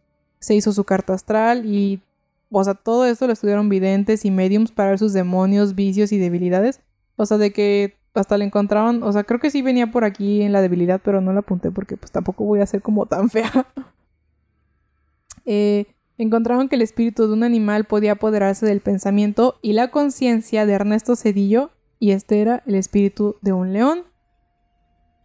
[0.43, 2.03] se hizo su carta astral y,
[2.51, 6.19] o sea, todo esto lo estudiaron videntes y mediums para ver sus demonios, vicios y
[6.19, 6.81] debilidades,
[7.17, 10.43] o sea, de que hasta le encontraban, o sea, creo que sí venía por aquí
[10.43, 13.31] en la debilidad, pero no la apunté porque pues tampoco voy a ser como tan
[13.31, 13.67] fea.
[15.47, 15.87] eh,
[16.19, 20.73] encontraron que el espíritu de un animal podía apoderarse del pensamiento y la conciencia de
[20.73, 24.03] Ernesto Cedillo, y este era el espíritu de un león.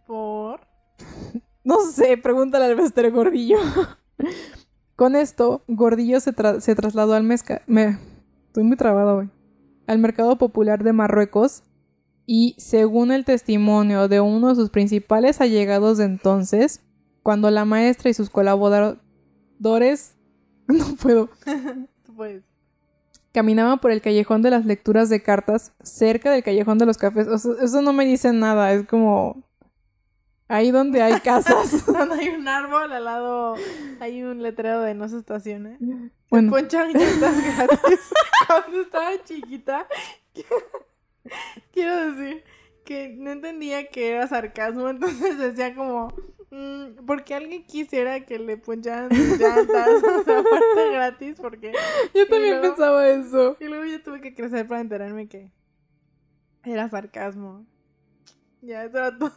[0.06, 0.60] ¿Por?
[1.64, 3.58] no sé, pregúntale al Bester Gordillo.
[4.98, 7.62] Con esto, Gordillo se, se trasladó al mezca...
[7.68, 8.00] Me...
[8.48, 9.30] Estoy muy trabado hoy.
[9.86, 11.62] Al mercado popular de Marruecos
[12.26, 16.82] y según el testimonio de uno de sus principales allegados de entonces,
[17.22, 20.16] cuando la maestra y sus colaboradores
[20.66, 21.30] no puedo
[22.16, 22.42] pues.
[23.30, 27.28] caminaban por el callejón de las lecturas de cartas cerca del callejón de los cafés.
[27.28, 29.44] eso no me dice nada, es como
[30.48, 31.86] ahí donde hay casas.
[31.86, 33.54] donde hay un árbol, al lado
[34.00, 35.78] hay un letrero de no se estacione.
[36.30, 36.50] Bueno.
[36.50, 38.00] ponchan gratis.
[38.46, 39.86] Cuando estaba chiquita
[41.72, 42.44] Quiero decir
[42.84, 46.08] que no entendía que era sarcasmo, entonces decía como,
[46.50, 51.72] mmm, porque alguien quisiera que le poncharan sus llantas, o sea, aparte gratis, porque...
[52.14, 53.58] Yo también pensaba eso.
[53.60, 55.52] Y luego yo tuve que crecer para enterarme que
[56.64, 57.66] era sarcasmo.
[58.62, 59.32] Ya, eso era todo.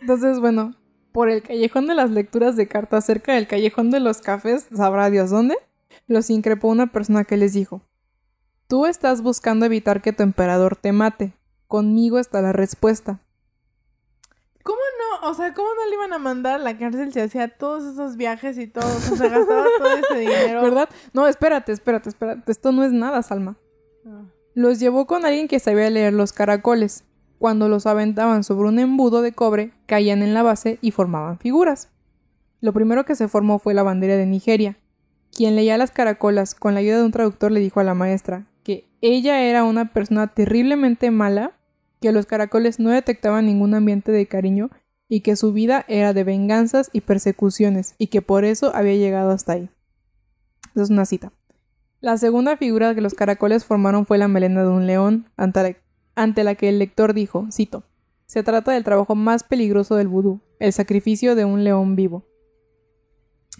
[0.00, 0.74] Entonces, bueno,
[1.12, 5.10] por el callejón de las lecturas de cartas cerca del callejón de los cafés, sabrá
[5.10, 5.56] Dios dónde,
[6.06, 7.82] los increpó una persona que les dijo,
[8.68, 11.32] Tú estás buscando evitar que tu emperador te mate.
[11.68, 13.20] Conmigo está la respuesta.
[14.64, 15.30] ¿Cómo no?
[15.30, 18.16] O sea, ¿cómo no le iban a mandar a la cárcel si hacía todos esos
[18.16, 18.84] viajes y todo?
[18.84, 20.62] O sea, se gastaba todo ese dinero.
[20.62, 20.88] ¿Verdad?
[21.12, 22.50] No, espérate, espérate, espérate.
[22.50, 23.56] Esto no es nada, Salma.
[24.04, 24.24] Ah.
[24.54, 27.04] Los llevó con alguien que sabía leer los caracoles.
[27.38, 31.90] Cuando los aventaban sobre un embudo de cobre, caían en la base y formaban figuras.
[32.60, 34.78] Lo primero que se formó fue la bandera de Nigeria.
[35.30, 38.46] Quien leía las caracolas con la ayuda de un traductor le dijo a la maestra,
[39.00, 41.52] ella era una persona terriblemente mala,
[42.00, 44.70] que los caracoles no detectaban ningún ambiente de cariño
[45.08, 49.30] y que su vida era de venganzas y persecuciones y que por eso había llegado
[49.30, 49.70] hasta ahí.
[50.74, 51.32] Esa es una cita.
[52.00, 55.76] La segunda figura que los caracoles formaron fue la melena de un león, ante
[56.16, 57.84] ante la que el lector dijo, cito,
[58.26, 62.24] se trata del trabajo más peligroso del vudú, el sacrificio de un león vivo.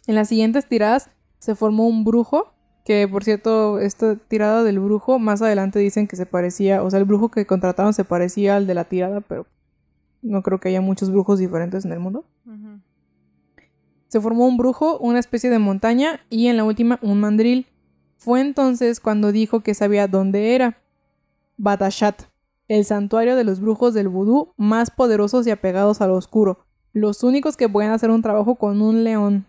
[0.08, 5.18] En las siguientes tiradas se formó un brujo que por cierto, esta tirada del brujo,
[5.18, 8.68] más adelante dicen que se parecía, o sea, el brujo que contrataron se parecía al
[8.68, 9.44] de la tirada, pero
[10.22, 12.24] no creo que haya muchos brujos diferentes en el mundo.
[14.06, 17.66] Se formó un brujo, una especie de montaña y en la última un mandril.
[18.18, 20.78] Fue entonces cuando dijo que sabía dónde era.
[21.56, 22.22] Batashat,
[22.68, 27.56] el santuario de los brujos del vudú más poderosos y apegados al oscuro, los únicos
[27.56, 29.46] que pueden hacer un trabajo con un león.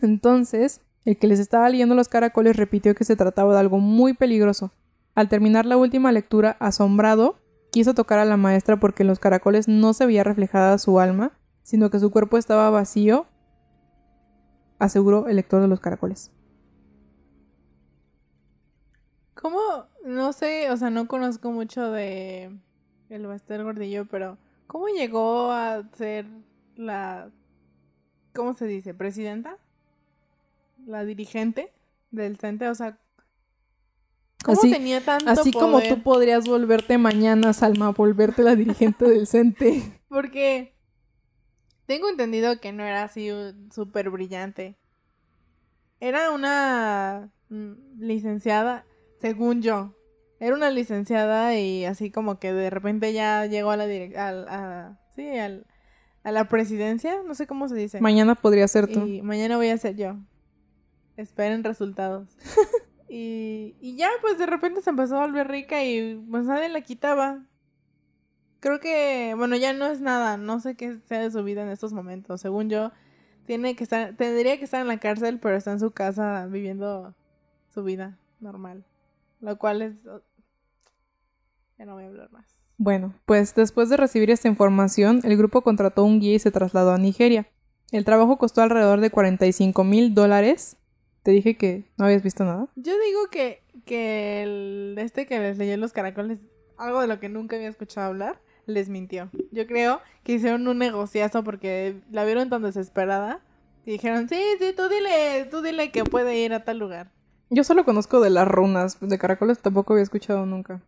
[0.00, 4.14] Entonces, el que les estaba leyendo los caracoles repitió que se trataba de algo muy
[4.14, 4.72] peligroso.
[5.14, 7.36] Al terminar la última lectura, asombrado,
[7.70, 11.32] quiso tocar a la maestra porque en los caracoles no se veía reflejada su alma,
[11.62, 13.26] sino que su cuerpo estaba vacío,
[14.78, 16.30] aseguró el lector de los caracoles.
[19.34, 19.58] ¿Cómo?
[20.12, 22.54] No sé, o sea, no conozco mucho de
[23.08, 26.26] el Baster Gordillo, pero ¿cómo llegó a ser
[26.76, 27.30] la,
[28.34, 28.92] ¿cómo se dice?
[28.92, 29.56] ¿Presidenta?
[30.86, 31.72] ¿La dirigente
[32.10, 32.68] del CENTE?
[32.68, 32.98] O sea,
[34.44, 39.26] ¿cómo Así- tenía tanto Así como tú podrías volverte mañana, Salma, volverte la dirigente del
[39.26, 39.98] CENTE.
[40.08, 40.74] Porque
[41.86, 43.30] tengo entendido que no era así
[43.74, 44.76] súper brillante.
[46.00, 48.84] Era una mm, licenciada,
[49.22, 49.94] según yo.
[50.44, 54.48] Era una licenciada y así como que de repente ya llegó a la direc- al-
[54.48, 55.66] a, sí, al-
[56.24, 58.00] a la presidencia, no sé cómo se dice.
[58.00, 59.06] Mañana podría ser tú.
[59.06, 60.16] Y mañana voy a ser yo.
[61.16, 62.28] Esperen resultados.
[63.08, 66.80] y, y ya, pues de repente se empezó a volver rica y pues nadie la
[66.80, 67.44] quitaba.
[68.58, 70.36] Creo que, bueno, ya no es nada.
[70.38, 72.40] No sé qué sea de su vida en estos momentos.
[72.40, 72.90] Según yo,
[73.46, 77.14] tiene que estar, tendría que estar en la cárcel, pero está en su casa viviendo
[77.72, 78.84] su vida normal.
[79.40, 79.94] Lo cual es...
[81.78, 82.46] Ya no voy a hablar más.
[82.78, 86.92] Bueno, pues después de recibir esta información, el grupo contrató un guía y se trasladó
[86.92, 87.46] a Nigeria.
[87.92, 90.76] El trabajo costó alrededor de 45 mil dólares.
[91.22, 92.68] Te dije que no habías visto nada.
[92.74, 96.40] Yo digo que, que el este que les leyó los caracoles,
[96.76, 99.30] algo de lo que nunca había escuchado hablar, les mintió.
[99.50, 103.40] Yo creo que hicieron un negociazo porque la vieron tan desesperada
[103.84, 107.10] y dijeron, sí, sí, tú dile, tú dile que puede ir a tal lugar.
[107.50, 110.80] Yo solo conozco de las runas, de caracoles tampoco había escuchado nunca.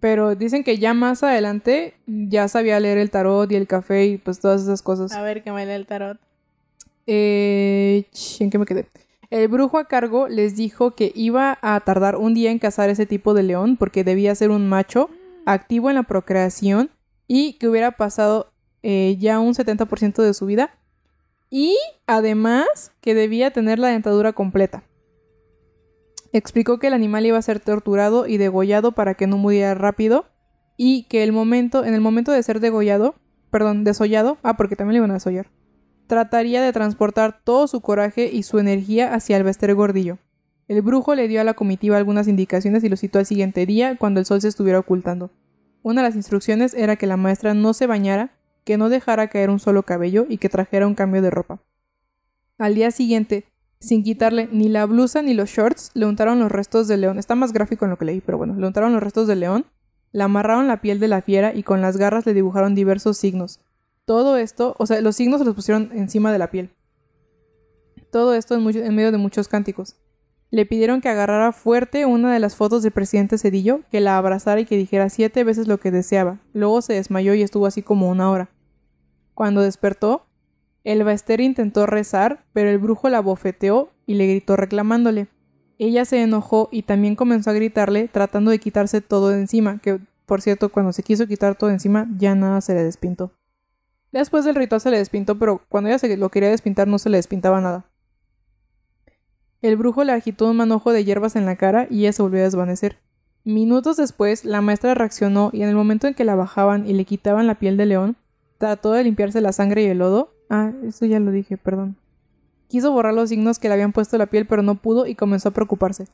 [0.00, 4.18] Pero dicen que ya más adelante ya sabía leer el tarot y el café y
[4.18, 5.12] pues todas esas cosas.
[5.12, 6.18] A ver que me lee el tarot.
[7.06, 8.04] Eh,
[8.38, 8.86] ¿En qué me quedé?
[9.30, 13.06] El brujo a cargo les dijo que iba a tardar un día en cazar ese
[13.06, 15.10] tipo de león porque debía ser un macho
[15.44, 16.90] activo en la procreación
[17.26, 20.74] y que hubiera pasado eh, ya un 70% de su vida.
[21.50, 24.82] Y además que debía tener la dentadura completa.
[26.32, 30.26] Explicó que el animal iba a ser torturado y degollado para que no muriera rápido
[30.76, 33.14] y que el momento, en el momento de ser degollado,
[33.50, 35.50] perdón, desollado, ah, porque también le iban a desollar,
[36.06, 40.18] trataría de transportar todo su coraje y su energía hacia el Bester Gordillo.
[40.68, 43.96] El brujo le dio a la comitiva algunas indicaciones y lo citó al siguiente día
[43.96, 45.30] cuando el sol se estuviera ocultando.
[45.82, 48.32] Una de las instrucciones era que la maestra no se bañara,
[48.64, 51.62] que no dejara caer un solo cabello y que trajera un cambio de ropa.
[52.58, 53.46] Al día siguiente,
[53.80, 57.18] sin quitarle ni la blusa ni los shorts, le untaron los restos del león.
[57.18, 59.66] Está más gráfico en lo que leí, pero bueno, le untaron los restos del león,
[60.12, 63.60] le amarraron la piel de la fiera y con las garras le dibujaron diversos signos.
[64.04, 66.70] Todo esto, o sea, los signos se los pusieron encima de la piel.
[68.10, 69.96] Todo esto en, en medio de muchos cánticos.
[70.50, 74.62] Le pidieron que agarrara fuerte una de las fotos del presidente Cedillo, que la abrazara
[74.62, 76.40] y que dijera siete veces lo que deseaba.
[76.54, 78.48] Luego se desmayó y estuvo así como una hora.
[79.34, 80.27] Cuando despertó,
[80.92, 85.28] el Baester intentó rezar, pero el brujo la bofeteó y le gritó reclamándole.
[85.78, 90.00] Ella se enojó y también comenzó a gritarle, tratando de quitarse todo de encima, que
[90.28, 93.32] por cierto, cuando se quiso quitar todo de encima, ya nada se le despintó.
[94.12, 97.08] Después del ritual se le despintó, pero cuando ella se lo quería despintar no se
[97.08, 97.86] le despintaba nada.
[99.62, 102.40] El brujo le agitó un manojo de hierbas en la cara y ella se volvió
[102.40, 102.98] a desvanecer.
[103.44, 107.04] Minutos después, la maestra reaccionó y en el momento en que la bajaban y le
[107.06, 108.16] quitaban la piel de león,
[108.58, 110.34] trató de limpiarse la sangre y el lodo.
[110.50, 111.96] Ah, eso ya lo dije, perdón.
[112.68, 115.48] Quiso borrar los signos que le habían puesto la piel, pero no pudo y comenzó
[115.50, 116.06] a preocuparse.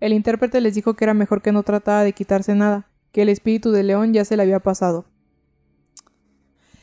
[0.00, 3.28] El intérprete les dijo que era mejor que no tratara de quitarse nada, que el
[3.28, 5.04] espíritu de león ya se le había pasado.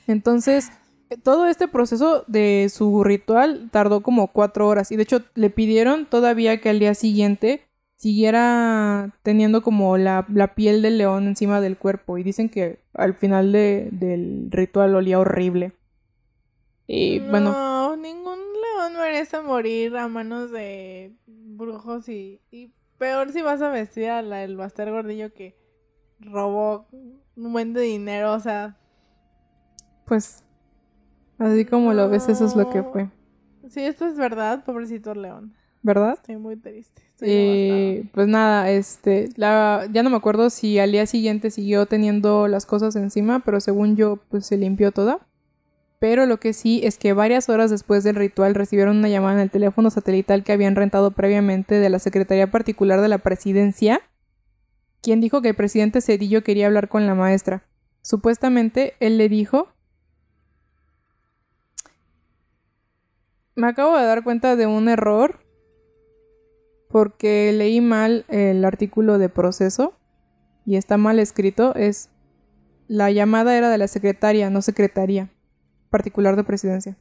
[0.07, 0.71] Entonces,
[1.23, 6.05] todo este proceso de su ritual tardó como cuatro horas y de hecho le pidieron
[6.05, 7.61] todavía que al día siguiente
[7.95, 13.13] siguiera teniendo como la, la piel del león encima del cuerpo y dicen que al
[13.13, 15.73] final de- del ritual olía horrible.
[16.91, 23.43] Y bueno, No, ningún león merece morir a manos de brujos y, y peor si
[23.43, 25.55] vas a vestir a la, el Baster Gordillo que
[26.19, 28.75] robó un buen de dinero, o sea,
[30.05, 30.43] pues
[31.37, 33.07] así como lo ves, eso es lo que fue.
[33.69, 35.53] si esto es verdad, pobrecito león.
[35.83, 36.13] ¿verdad?
[36.15, 37.03] Estoy muy triste.
[37.07, 41.85] Estoy Y pues nada, este, la, ya no me acuerdo si al día siguiente siguió
[41.85, 45.28] teniendo las cosas encima, pero según yo, pues se limpió toda.
[45.99, 49.41] Pero lo que sí es que varias horas después del ritual recibieron una llamada en
[49.41, 54.01] el teléfono satelital que habían rentado previamente de la Secretaría Particular de la Presidencia,
[55.01, 57.65] quien dijo que el presidente Cedillo quería hablar con la maestra.
[58.01, 59.67] Supuestamente él le dijo
[63.55, 65.45] Me acabo de dar cuenta de un error
[66.87, 69.99] porque leí mal el artículo de proceso
[70.65, 71.75] y está mal escrito.
[71.75, 72.09] Es
[72.87, 75.29] la llamada era de la secretaria, no secretaría
[75.89, 76.97] particular de presidencia.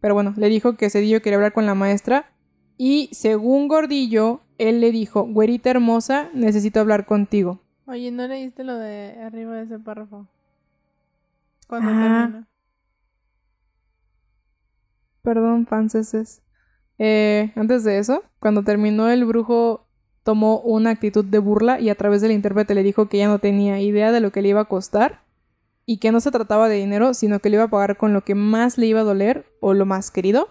[0.00, 2.30] Pero bueno, le dijo que Cedillo quería hablar con la maestra
[2.76, 7.60] y según Gordillo, él le dijo, güerita hermosa, necesito hablar contigo.
[7.86, 10.26] Oye, ¿no leíste lo de arriba de ese párrafo?
[11.68, 11.92] Cuando Ah.
[12.28, 12.48] termina.
[15.22, 16.42] Perdón, franceses.
[16.98, 19.86] Eh, antes de eso, cuando terminó el brujo
[20.22, 23.38] tomó una actitud de burla y a través del intérprete le dijo que ya no
[23.38, 25.22] tenía idea de lo que le iba a costar
[25.86, 28.22] y que no se trataba de dinero, sino que le iba a pagar con lo
[28.24, 30.48] que más le iba a doler o lo más querido.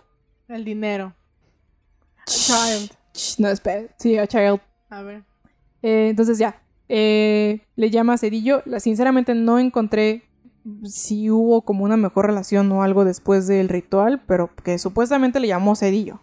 [0.48, 1.14] El dinero.
[2.26, 2.92] Child.
[3.14, 3.88] Ch, No, espera.
[3.98, 4.60] Sí, a child.
[4.90, 5.24] A ver.
[5.82, 8.62] Eh, entonces ya, eh, le llama a Cedillo.
[8.66, 10.24] La, sinceramente no encontré
[10.84, 15.48] si hubo como una mejor relación o algo después del ritual, pero que supuestamente le
[15.48, 16.22] llamó Cedillo.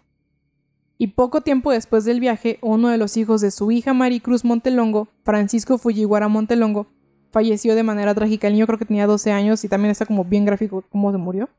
[0.97, 5.09] Y poco tiempo después del viaje, uno de los hijos de su hija Maricruz Montelongo,
[5.23, 6.87] Francisco Fujiwara Montelongo,
[7.31, 8.47] falleció de manera trágica.
[8.47, 11.17] El niño creo que tenía 12 años y también está como bien gráfico cómo se
[11.17, 11.49] murió.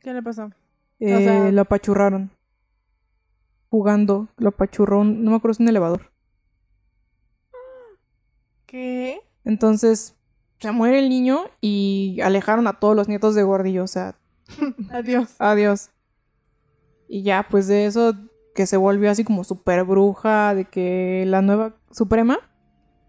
[0.00, 0.50] ¿Qué le pasó?
[0.98, 2.30] Eh, sea- Lo apachurraron.
[3.70, 6.10] Jugando, lo apachurró, un- no me acuerdo si un elevador.
[8.66, 9.20] ¿Qué?
[9.44, 10.14] Entonces
[10.58, 13.84] se muere el niño y alejaron a todos los nietos de Gordillo.
[13.84, 14.16] O sea,
[14.90, 15.34] Adiós.
[15.38, 15.90] adiós.
[17.08, 18.14] Y ya, pues de eso
[18.54, 22.38] que se volvió así como super bruja, de que la nueva Suprema,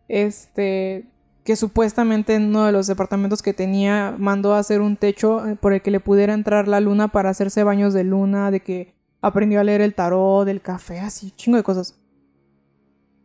[0.07, 1.07] este,
[1.43, 5.55] que supuestamente en uno de los departamentos que tenía mandó a hacer un techo eh,
[5.55, 8.93] por el que le pudiera entrar la luna para hacerse baños de luna, de que
[9.21, 11.99] aprendió a leer el tarot, del café, así, chingo de cosas.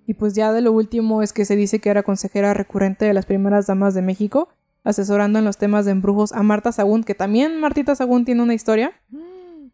[0.06, 3.12] Y pues ya de lo último es que se dice que era consejera recurrente de
[3.12, 4.48] las primeras damas de México,
[4.84, 8.54] asesorando en los temas de embrujos a Marta Sagún, que también Martita Sagún tiene una
[8.54, 8.92] historia,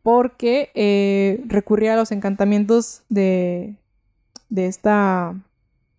[0.03, 3.76] porque eh, recurría a los encantamientos de,
[4.49, 5.34] de esta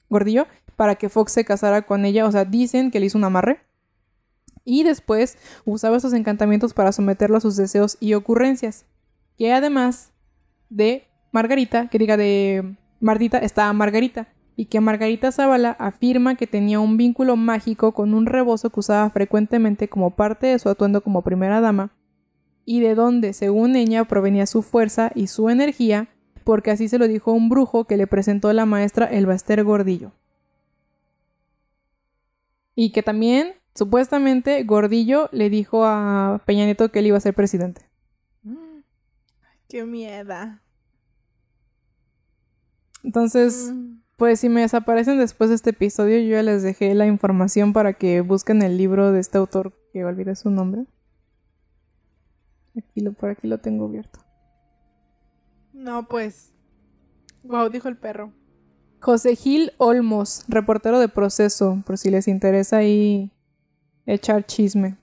[0.10, 2.26] Gordillo para que Fox se casara con ella.
[2.26, 3.62] O sea, dicen que le hizo un amarre.
[4.66, 8.86] Y después usaba esos encantamientos para someterlo a sus deseos y ocurrencias.
[9.38, 10.12] Que además
[10.70, 14.28] de Margarita, que diga de Martita, estaba Margarita.
[14.56, 19.10] Y que Margarita Zavala afirma que tenía un vínculo mágico con un rebozo que usaba
[19.10, 21.92] frecuentemente como parte de su atuendo como primera dama
[22.66, 26.08] y de donde, según ella, provenía su fuerza y su energía,
[26.44, 30.12] porque así se lo dijo un brujo que le presentó la maestra Elbaster Gordillo.
[32.76, 37.34] Y que también, supuestamente, Gordillo le dijo a Peña Nieto que él iba a ser
[37.34, 37.82] presidente.
[39.70, 40.36] Qué miedo.
[43.04, 43.98] Entonces, Mm.
[44.18, 47.94] pues si me desaparecen después de este episodio, yo ya les dejé la información para
[47.94, 50.86] que busquen el libro de este autor, que olvidé su nombre.
[52.78, 54.20] Aquí lo, por aquí lo tengo abierto.
[55.74, 56.54] No, pues.
[57.44, 58.32] Wow, dijo el perro.
[59.04, 63.30] José Gil Olmos, reportero de proceso, por si les interesa ahí
[64.06, 64.96] echar chisme.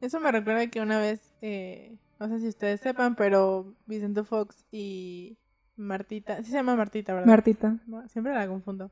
[0.00, 4.64] Eso me recuerda que una vez, eh, no sé si ustedes sepan, pero Vicente Fox
[4.72, 5.36] y
[5.76, 7.28] Martita, sí se llama Martita, ¿verdad?
[7.28, 7.76] Martita.
[8.08, 8.90] Siempre la confundo.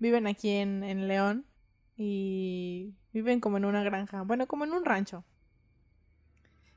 [0.00, 1.46] Viven aquí en, en León
[1.96, 5.24] y viven como en una granja, bueno, como en un rancho.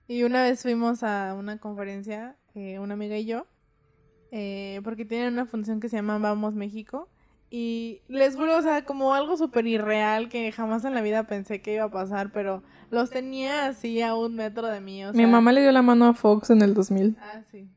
[0.08, 3.46] Y una vez fuimos a una conferencia, eh, una amiga y yo,
[4.32, 7.08] eh, porque tienen una función que se llama Vamos México.
[7.54, 11.62] Y les juro, o sea, como algo súper irreal que jamás en la vida pensé
[11.62, 15.04] que iba a pasar, pero los tenía así a un metro de mí.
[15.04, 17.18] O Mi mamá le dio la mano a Fox en el 2000.
[17.20, 17.68] Ah, sí.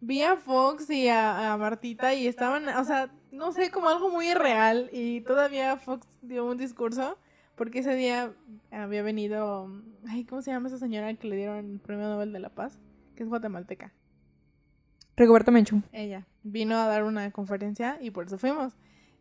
[0.00, 4.08] Vi a Fox y a, a Martita y estaban, o sea, no sé, como algo
[4.08, 4.88] muy irreal.
[4.92, 7.18] Y todavía Fox dio un discurso
[7.56, 8.32] porque ese día
[8.70, 9.68] había venido,
[10.08, 12.78] ay, ¿cómo se llama esa señora que le dieron el premio Nobel de la Paz?
[13.14, 13.92] Que es guatemalteca.
[15.16, 15.82] Rigoberta Menchú.
[15.92, 18.74] Ella vino a dar una conferencia y por eso fuimos.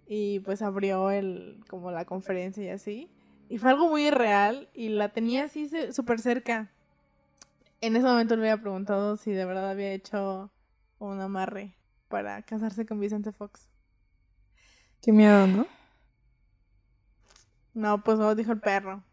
[0.08, 3.10] Y pues abrió el, como la conferencia y así.
[3.50, 6.72] Y fue algo muy irreal y la tenía así súper cerca.
[7.82, 10.52] En ese momento le había preguntado si de verdad había hecho
[11.00, 11.76] un amarre
[12.08, 13.68] para casarse con Vicente Fox.
[15.02, 15.68] Qué miedo, ¿no?
[17.74, 19.04] No, pues no, dijo el perro.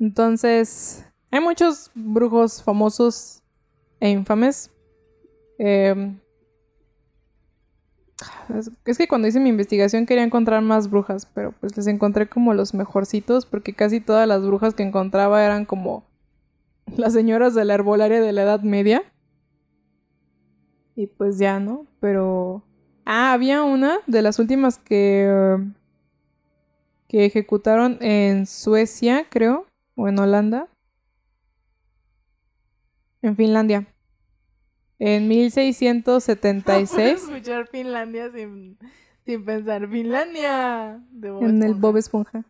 [0.00, 3.42] Entonces, hay muchos brujos famosos
[3.98, 4.70] e infames.
[5.58, 6.06] Es,
[8.84, 12.52] es que cuando hice mi investigación quería encontrar más brujas, pero pues les encontré como
[12.54, 16.04] los mejorcitos porque casi todas las brujas que encontraba eran como
[16.96, 19.02] las señoras de la herbolaria de la Edad Media.
[20.94, 21.86] Y pues ya, ¿no?
[21.98, 22.62] Pero...
[23.04, 25.58] Ah, había una de las últimas que...
[27.08, 29.66] que ejecutaron en Suecia, creo,
[29.96, 30.68] o en Holanda.
[33.22, 33.86] En Finlandia.
[34.98, 37.22] En 1676.
[37.28, 38.78] escuchar Finlandia sin,
[39.24, 41.00] sin pensar Finlandia.
[41.10, 41.74] De Bob en el.
[41.74, 42.44] Bob Esponja.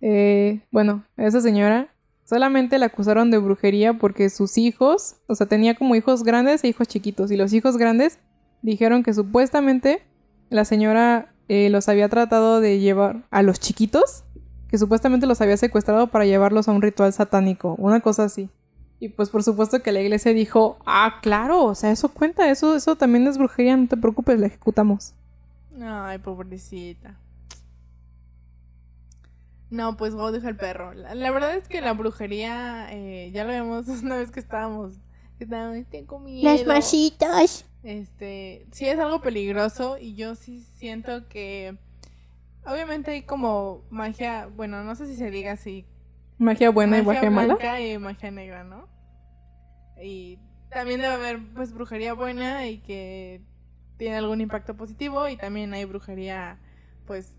[0.00, 1.88] Eh, bueno, esa señora
[2.24, 6.68] solamente la acusaron de brujería porque sus hijos, o sea, tenía como hijos grandes e
[6.68, 7.30] hijos chiquitos.
[7.30, 8.18] Y los hijos grandes
[8.62, 10.02] dijeron que supuestamente
[10.50, 14.24] la señora eh, los había tratado de llevar a los chiquitos,
[14.68, 18.48] que supuestamente los había secuestrado para llevarlos a un ritual satánico, una cosa así.
[19.04, 22.74] Y pues por supuesto que la iglesia dijo, ah, claro, o sea, eso cuenta, eso,
[22.74, 25.12] eso también es brujería, no te preocupes, la ejecutamos.
[25.78, 27.14] Ay, pobrecita.
[29.68, 30.94] No, pues Go dijo el perro.
[30.94, 34.94] La, la verdad es que la brujería, eh, ya lo vimos una vez que estábamos.
[35.36, 36.50] Que estábamos, tengo miedo.
[36.50, 37.66] Las masitas.
[37.82, 41.76] Este, sí es algo peligroso y yo sí siento que
[42.64, 45.84] obviamente hay como magia, bueno, no sé si se diga así,
[46.38, 47.54] Magia buena y magia mala.
[47.56, 48.93] blanca y magia negra, ¿no?
[50.02, 50.38] Y
[50.70, 53.40] también debe haber pues brujería buena y que
[53.96, 56.58] tiene algún impacto positivo y también hay brujería
[57.06, 57.32] pues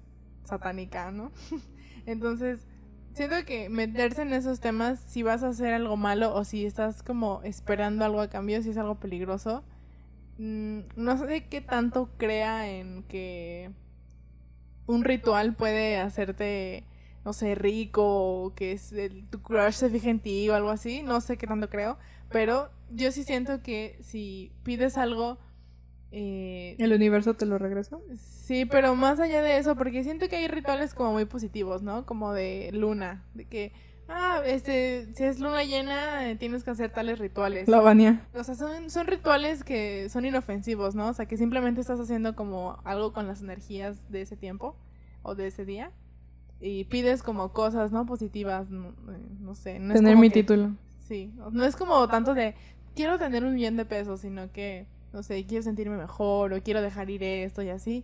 [0.46, 1.32] satánica, ¿no?
[2.06, 2.66] Entonces,
[3.14, 7.04] siento que meterse en esos temas si vas a hacer algo malo o si estás
[7.04, 9.64] como esperando algo a cambio, si es algo peligroso,
[10.38, 13.72] mm, no sé qué tanto crea en que
[14.86, 16.86] un ritual puede hacerte
[17.26, 18.94] no sé, rico o que es
[19.32, 21.98] tu crush se fije en ti o algo así, no sé qué tanto creo,
[22.36, 25.38] pero yo sí siento que si pides algo,
[26.12, 27.98] eh, ¿El universo te lo regresa?
[28.18, 32.06] sí, pero más allá de eso, porque siento que hay rituales como muy positivos, ¿no?
[32.06, 33.72] Como de luna, de que,
[34.10, 37.70] ah, este, si es luna llena, eh, tienes que hacer tales rituales.
[37.70, 38.28] La Vania.
[38.34, 41.08] O sea, son, son rituales que son inofensivos, ¿no?
[41.08, 44.76] O sea, que simplemente estás haciendo como algo con las energías de ese tiempo
[45.24, 45.92] o de ese día.
[46.60, 48.06] Y pides como cosas, ¿no?
[48.06, 49.80] Positivas, no, eh, no sé.
[49.80, 50.76] No es Tener mi que- título.
[51.08, 52.56] Sí, no es como tanto de
[52.96, 56.82] quiero tener un millón de pesos, sino que, no sé, quiero sentirme mejor o quiero
[56.82, 58.04] dejar ir esto y así.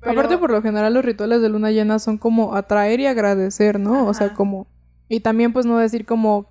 [0.00, 3.80] Pero- Aparte, por lo general, los rituales de luna llena son como atraer y agradecer,
[3.80, 4.06] ¿no?
[4.06, 4.66] O sea, como...
[5.08, 6.46] Y también, pues, no decir como,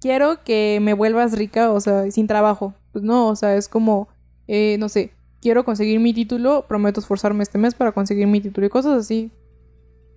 [0.00, 2.74] quiero que me vuelvas rica, o sea, sin trabajo.
[2.92, 4.08] Pues no, o sea, es como,
[4.46, 8.66] eh, no sé, quiero conseguir mi título, prometo esforzarme este mes para conseguir mi título
[8.66, 9.30] y cosas así.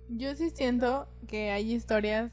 [0.08, 2.32] Yo sí siento que hay historias,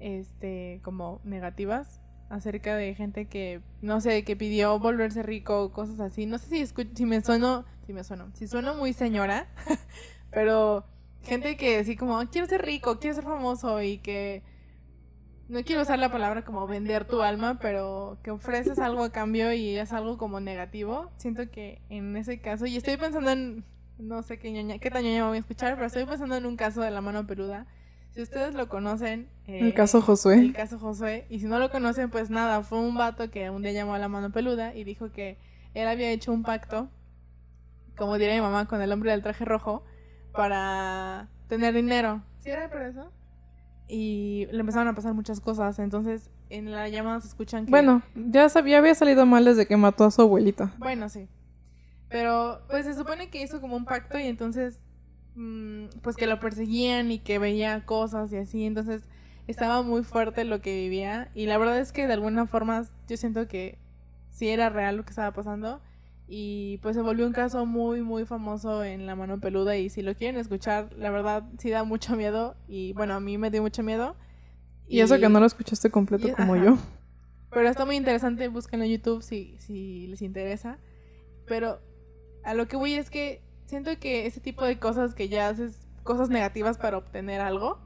[0.00, 6.00] este, como negativas acerca de gente que, no sé, que pidió volverse rico o cosas
[6.00, 6.26] así.
[6.26, 9.48] No sé si, si me sueno, si me sueno, si sueno muy señora,
[10.30, 10.84] pero
[11.22, 14.42] gente que así como, quiero ser rico, quiero ser famoso y que,
[15.48, 19.52] no quiero usar la palabra como vender tu alma, pero que ofreces algo a cambio
[19.52, 21.10] y es algo como negativo.
[21.16, 23.64] Siento que en ese caso, y estoy pensando en,
[23.98, 26.56] no sé qué, ñoña, qué tan ñoña voy a escuchar, pero estoy pensando en un
[26.56, 27.66] caso de la mano peluda.
[28.18, 29.28] Si ustedes lo conocen...
[29.46, 30.40] eh, El caso Josué.
[30.40, 31.28] El caso Josué.
[31.30, 34.00] Y si no lo conocen, pues nada, fue un vato que un día llamó a
[34.00, 35.38] la mano peluda y dijo que
[35.72, 36.90] él había hecho un pacto,
[37.96, 39.84] como diría mi mamá, con el hombre del traje rojo,
[40.32, 42.24] para tener dinero.
[42.40, 43.12] ¿Sí era por eso?
[43.86, 45.78] Y le empezaron a pasar muchas cosas.
[45.78, 47.70] Entonces, en la llamada se escuchan que...
[47.70, 50.74] Bueno, ya, sabía, había salido mal desde que mató a su abuelita.
[50.78, 51.28] Bueno, sí.
[52.08, 54.82] Pero, pues se supone que hizo como un pacto y entonces,
[56.02, 58.64] pues que lo perseguían y que veía cosas y así.
[58.64, 59.02] Entonces,
[59.46, 61.30] estaba muy fuerte lo que vivía.
[61.34, 63.78] Y la verdad es que de alguna forma yo siento que
[64.30, 65.80] sí era real lo que estaba pasando.
[66.26, 69.76] Y pues se volvió un caso muy, muy famoso en La Mano Peluda.
[69.76, 72.54] Y si lo quieren escuchar, la verdad sí da mucho miedo.
[72.68, 74.16] Y bueno, a mí me dio mucho miedo.
[74.86, 76.64] Y eso que no lo escuchaste completo y- como ajá.
[76.64, 76.78] yo.
[77.50, 80.78] Pero está muy interesante, búsquenlo en YouTube si, si les interesa.
[81.46, 81.80] Pero
[82.44, 85.78] a lo que voy es que siento que ese tipo de cosas que ya haces,
[86.02, 87.78] cosas negativas para obtener algo,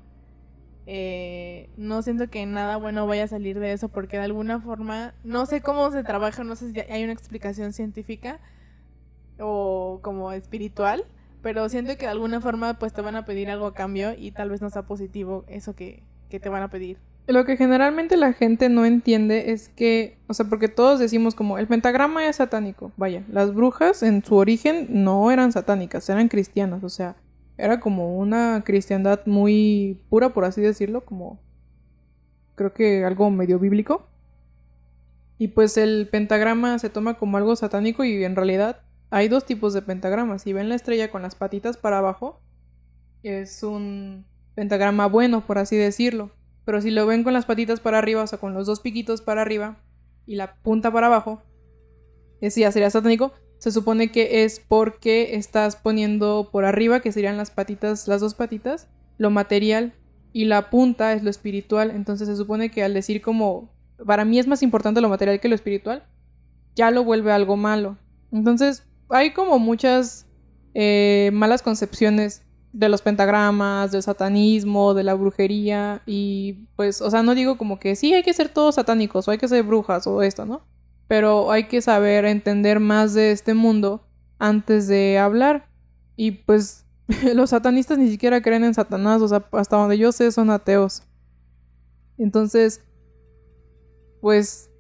[0.87, 5.13] eh, no siento que nada bueno vaya a salir de eso porque de alguna forma,
[5.25, 8.39] no sé cómo se trabaja, no sé si hay una explicación científica
[9.41, 11.05] o como espiritual,
[11.43, 14.31] pero siento que de alguna forma pues te van a pedir algo a cambio y
[14.31, 16.99] tal vez no sea positivo eso que, que te van a pedir.
[17.29, 21.57] Lo que generalmente la gente no entiende es que, o sea, porque todos decimos como
[21.57, 22.93] el pentagrama es satánico.
[22.97, 27.17] Vaya, las brujas en su origen no eran satánicas, eran cristianas, o sea,
[27.57, 31.41] era como una cristiandad muy pura, por así decirlo, como
[32.57, 34.09] creo que algo medio bíblico.
[35.39, 39.73] Y pues el pentagrama se toma como algo satánico y en realidad hay dos tipos
[39.75, 40.43] de pentagramas.
[40.43, 42.41] Si ven la estrella con las patitas para abajo,
[43.23, 46.33] es un pentagrama bueno, por así decirlo.
[46.65, 49.21] Pero si lo ven con las patitas para arriba, o sea, con los dos piquitos
[49.23, 49.79] para arriba
[50.27, 51.43] y la punta para abajo,
[52.41, 53.33] ese ya sería satánico.
[53.59, 58.35] Se supone que es porque estás poniendo por arriba, que serían las patitas, las dos
[58.35, 58.89] patitas,
[59.19, 59.95] lo material
[60.33, 61.91] y la punta es lo espiritual.
[61.91, 63.71] Entonces se supone que al decir como,
[64.05, 66.05] para mí es más importante lo material que lo espiritual,
[66.75, 67.99] ya lo vuelve algo malo.
[68.33, 70.27] Entonces hay como muchas
[70.75, 72.43] eh, malas concepciones
[72.73, 77.79] de los pentagramas, del satanismo, de la brujería y pues, o sea, no digo como
[77.79, 80.63] que sí hay que ser todos satánicos o hay que ser brujas o esto, ¿no?
[81.07, 84.07] Pero hay que saber entender más de este mundo
[84.39, 85.69] antes de hablar
[86.17, 86.87] y pues
[87.35, 91.03] los satanistas ni siquiera creen en Satanás, o sea, hasta donde yo sé son ateos.
[92.17, 92.83] Entonces,
[94.21, 94.71] pues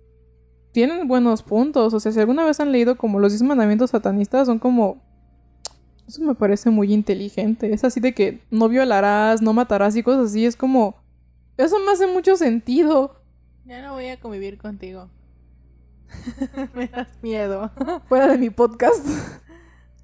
[0.72, 4.46] tienen buenos puntos, o sea, si alguna vez han leído como los 10 mandamientos satanistas
[4.46, 5.02] son como
[6.06, 7.72] eso me parece muy inteligente.
[7.72, 10.44] Es así de que no violarás, no matarás y cosas así.
[10.44, 10.96] Es como.
[11.56, 13.20] Eso me hace mucho sentido.
[13.64, 15.10] Ya no voy a convivir contigo.
[16.74, 17.70] me das miedo.
[18.08, 19.06] Fuera de mi podcast.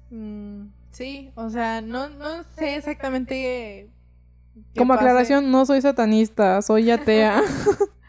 [0.09, 3.89] Mm, sí, o sea, no, no sé exactamente.
[4.77, 7.41] Como aclaración, no soy satanista, soy atea.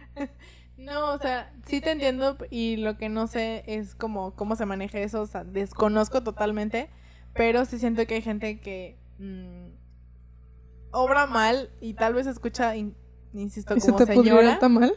[0.79, 4.67] no, o sea, sí te entiendo y lo que no sé es como cómo se
[4.67, 6.91] maneja eso, o sea, desconozco totalmente.
[7.35, 9.69] Pero sí siento que hay gente que mm,
[10.93, 14.53] obra mal y tal vez escucha, insisto, como ¿Y se te señora.
[14.53, 14.95] está mal?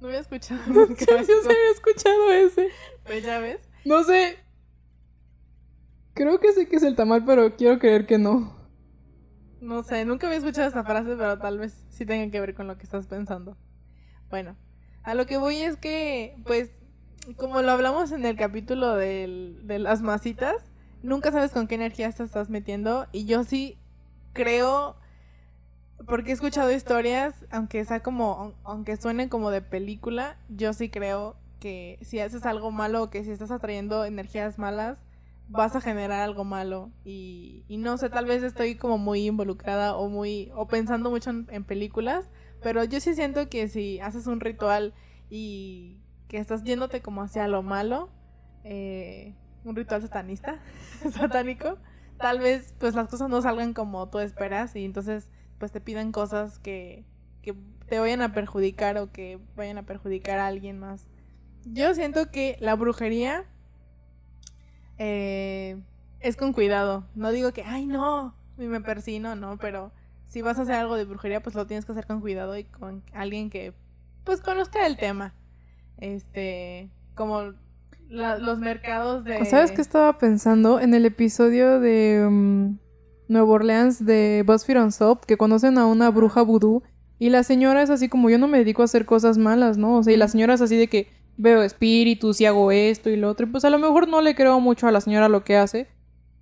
[0.00, 1.04] No había escuchado nunca.
[1.06, 2.68] Yo sí había escuchado ese.
[3.04, 3.68] Pues ya ves.
[3.84, 4.38] No sé.
[6.14, 8.56] Creo que sé que es el tamal, pero quiero creer que no.
[9.60, 12.66] No sé, nunca había escuchado esta frase, pero tal vez sí tenga que ver con
[12.66, 13.56] lo que estás pensando.
[14.30, 14.56] Bueno,
[15.02, 16.70] a lo que voy es que, pues,
[17.34, 20.56] como lo hablamos en el capítulo de las masitas,
[21.02, 23.06] nunca sabes con qué energía te estás metiendo.
[23.12, 23.78] Y yo sí
[24.32, 24.96] creo,
[26.06, 31.36] porque he escuchado historias, aunque sea como, aunque suenen como de película, yo sí creo
[31.60, 34.98] que si haces algo malo, que si estás atrayendo energías malas,
[35.48, 36.90] vas a generar algo malo.
[37.04, 41.64] Y, no sé, tal vez estoy como muy involucrada o muy, o pensando mucho en
[41.64, 42.28] películas,
[42.62, 44.92] pero yo sí siento que si haces un ritual
[45.30, 45.96] y
[46.28, 48.08] que estás yéndote como hacia lo malo,
[48.64, 50.60] eh, un ritual satanista,
[51.12, 51.78] satánico,
[52.18, 56.12] tal vez pues las cosas no salgan como tú esperas y entonces pues te piden
[56.12, 57.04] cosas que,
[57.42, 57.54] que
[57.88, 61.08] te vayan a perjudicar o que vayan a perjudicar a alguien más.
[61.64, 63.44] Yo siento que la brujería
[64.98, 65.80] eh,
[66.20, 67.06] es con cuidado.
[67.14, 69.92] No digo que, ay no, me persino, no, pero
[70.26, 72.64] si vas a hacer algo de brujería, pues lo tienes que hacer con cuidado y
[72.64, 73.72] con alguien que
[74.24, 75.34] pues conozca el tema
[75.98, 77.54] este, como
[78.08, 79.44] los mercados de...
[79.46, 80.80] ¿Sabes qué estaba pensando?
[80.80, 82.78] En el episodio de um,
[83.28, 86.82] Nueva Orleans de BuzzFeed on Soap, que conocen a una bruja vudú,
[87.18, 89.96] y la señora es así como yo no me dedico a hacer cosas malas, ¿no?
[89.96, 93.16] O sea, y la señora es así de que veo espíritus y hago esto y
[93.16, 95.44] lo otro, y pues a lo mejor no le creo mucho a la señora lo
[95.44, 95.88] que hace,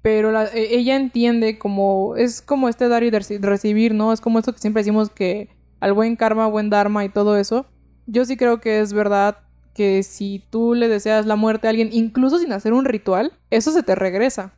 [0.03, 4.13] pero e, ella entiende como, es como este dar y recibir, ¿no?
[4.13, 5.49] Es como esto que siempre decimos que
[5.81, 7.67] al buen karma, buen dharma y todo eso.
[8.07, 9.39] Yo sí creo que es verdad
[9.75, 13.73] que si tú le deseas la muerte a alguien, incluso sin hacer un ritual, eso
[13.73, 14.55] se te regresa.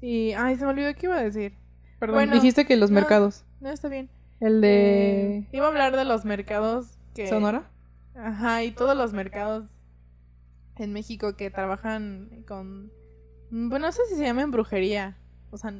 [0.00, 1.54] Y, ay, se me olvidó qué iba a decir.
[1.98, 3.44] Perdón, dijiste que los mercados.
[3.60, 4.10] No, está bien.
[4.40, 5.38] El de...
[5.38, 7.28] Eh, iba a hablar de los mercados que...
[7.28, 7.70] ¿Sonora?
[8.14, 9.70] Ajá, y todos los mercados
[10.76, 12.92] en México que trabajan con...
[13.50, 15.16] Bueno, no sé si se llaman brujería.
[15.50, 15.72] O sea,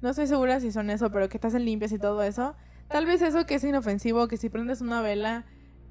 [0.00, 2.56] no estoy segura si son eso, pero que te hacen limpias y todo eso.
[2.88, 5.44] Tal vez eso que es inofensivo, que si prendes una vela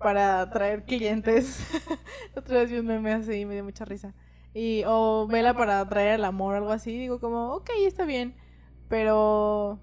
[0.04, 1.66] para atraer clientes.
[2.36, 4.14] Otra vez vi un meme así y me dio mucha risa.
[4.54, 6.92] Y, o vela para atraer el amor o algo así.
[6.98, 8.36] Digo como, ok, está bien.
[8.90, 9.80] Pero...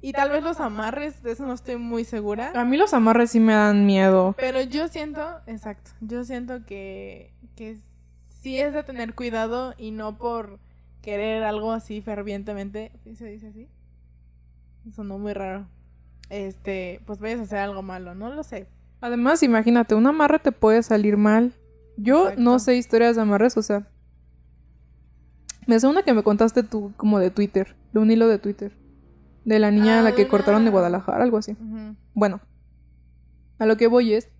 [0.00, 2.52] Y tal vez los amarres, de eso no estoy muy segura.
[2.54, 4.34] A mí los amarres sí me dan miedo.
[4.36, 7.78] Pero yo siento, exacto, yo siento que, que
[8.42, 10.60] sí es de tener cuidado y no por
[11.00, 12.92] querer algo así fervientemente.
[13.14, 13.70] ¿Se dice así?
[14.92, 15.68] Sonó muy raro
[16.30, 18.66] este, pues vayas a hacer algo malo, no lo sé.
[19.00, 21.52] Además, imagínate, un amarre te puede salir mal.
[21.96, 23.86] Yo no sé historias de amarres, o sea.
[25.66, 28.72] Me hace una que me contaste tú, como de Twitter, de un hilo de Twitter.
[29.44, 31.56] De la niña a la que ah, cortaron de Guadalajara, algo así.
[32.14, 32.40] Bueno,
[33.58, 34.30] a lo que voy es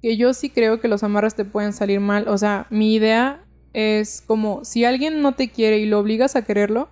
[0.00, 2.28] que yo sí creo que los amarres te pueden salir mal.
[2.28, 6.42] O sea, mi idea es como si alguien no te quiere y lo obligas a
[6.42, 6.88] quererlo,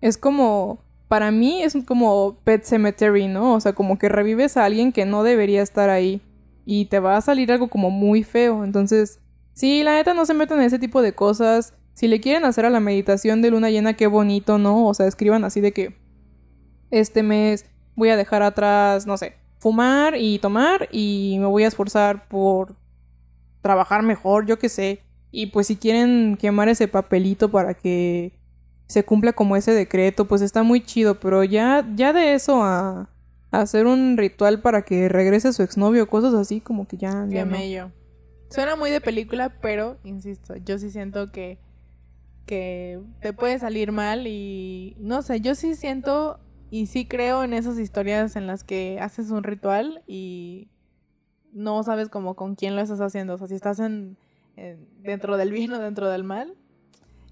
[0.00, 3.54] es como para mí es como Pet Cemetery, ¿no?
[3.54, 6.20] O sea, como que revives a alguien que no debería estar ahí
[6.66, 8.62] y te va a salir algo como muy feo.
[8.62, 9.20] Entonces,
[9.54, 11.72] sí, la neta no se metan en ese tipo de cosas.
[11.94, 14.86] Si le quieren hacer a la meditación de luna llena, qué bonito, ¿no?
[14.86, 15.96] O sea, escriban así de que
[16.90, 17.64] este mes
[17.96, 22.76] voy a dejar atrás, no sé, fumar y tomar y me voy a esforzar por
[23.62, 25.00] trabajar mejor, yo qué sé.
[25.30, 28.37] Y pues si quieren quemar ese papelito para que
[28.88, 33.10] se cumpla como ese decreto, pues está muy chido, pero ya, ya de eso a,
[33.50, 37.26] hacer un ritual para que regrese su exnovio, cosas así, como que ya...
[37.28, 37.92] ya.
[38.50, 41.58] Suena muy de película, pero, insisto, yo sí siento que,
[42.46, 47.52] que te puede salir mal y, no sé, yo sí siento y sí creo en
[47.52, 50.68] esas historias en las que haces un ritual y
[51.52, 54.16] no sabes como con quién lo estás haciendo, o sea, si estás en
[55.02, 56.54] dentro del bien o dentro del mal.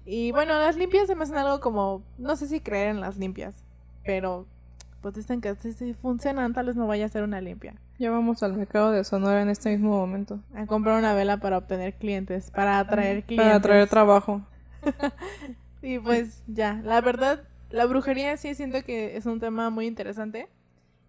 [0.09, 3.17] Y bueno, las limpias se me hacen algo como, no sé si creer en las
[3.17, 3.65] limpias,
[4.05, 4.47] pero
[5.01, 7.75] pues dicen que si funcionan, tal vez no vaya a ser una limpia.
[7.99, 10.39] Ya vamos al mercado de Sonora en este mismo momento.
[10.55, 13.45] A comprar una vela para obtener clientes, para atraer clientes.
[13.45, 14.41] Para atraer trabajo.
[15.81, 20.47] y pues ya, la verdad, la brujería sí siento que es un tema muy interesante.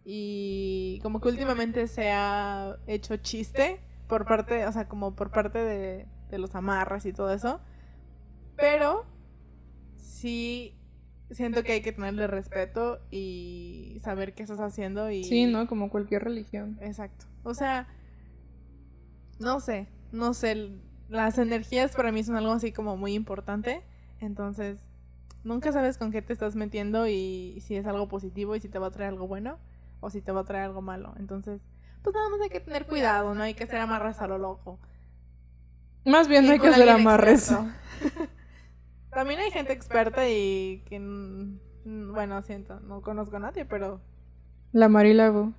[0.04, 3.78] Y como que últimamente se ha hecho chiste
[4.08, 7.60] por parte, o sea, como por parte de, de los amarras y todo eso.
[8.58, 9.06] Pero
[9.96, 10.74] sí
[11.30, 15.24] siento que hay que tenerle respeto y saber qué estás haciendo y...
[15.24, 15.66] Sí, ¿no?
[15.66, 16.78] Como cualquier religión.
[16.80, 17.26] Exacto.
[17.44, 17.86] O sea,
[19.38, 20.70] no sé, no sé,
[21.08, 23.82] las energías para mí son algo así como muy importante,
[24.20, 24.78] entonces
[25.44, 28.78] nunca sabes con qué te estás metiendo y si es algo positivo y si te
[28.78, 29.58] va a traer algo bueno
[30.00, 31.14] o si te va a traer algo malo.
[31.18, 31.60] Entonces,
[32.02, 34.78] pues nada más hay que tener cuidado, no hay que hacer amarras a lo loco.
[36.04, 37.54] Más bien no hay que hacer amarres.
[39.18, 41.00] También hay gente experta y que,
[41.84, 44.00] bueno, siento, no conozco a nadie, pero...
[44.70, 45.54] La Marilago.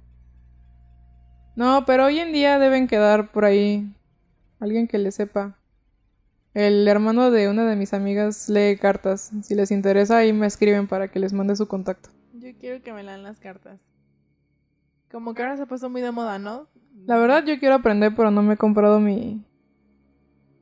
[1.58, 3.94] No, pero hoy en día deben quedar por ahí
[4.62, 5.58] alguien que le sepa.
[6.54, 9.30] El hermano de una de mis amigas lee cartas.
[9.44, 12.12] Si les interesa, ahí me escriben para que les mande su contacto.
[12.36, 13.82] Yo quiero que me lean las cartas.
[15.12, 16.70] Como que ahora se ha puesto muy de moda, ¿no?
[17.06, 19.44] La verdad, yo quiero aprender, pero no me he comprado mi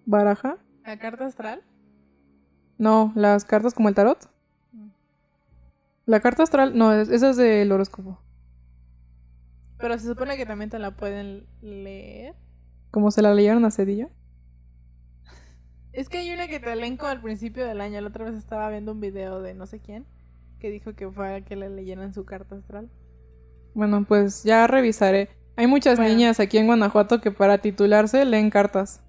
[0.07, 0.57] baraja.
[0.83, 1.61] ¿La carta astral?
[2.77, 4.29] No, las cartas como el tarot.
[4.71, 4.89] Mm.
[6.05, 8.19] La carta astral, no, esa es del horóscopo.
[9.77, 12.35] Pero se supone que también te la pueden leer.
[12.91, 14.09] ¿Como se la leyeron a Cedillo?
[15.93, 18.01] Es que hay una que te leen al principio del año.
[18.01, 20.05] La otra vez estaba viendo un video de no sé quién
[20.59, 22.89] que dijo que fue a que le leyeran su carta astral.
[23.73, 25.29] Bueno, pues ya revisaré.
[25.55, 29.03] Hay muchas niñas aquí en Guanajuato que para titularse leen cartas.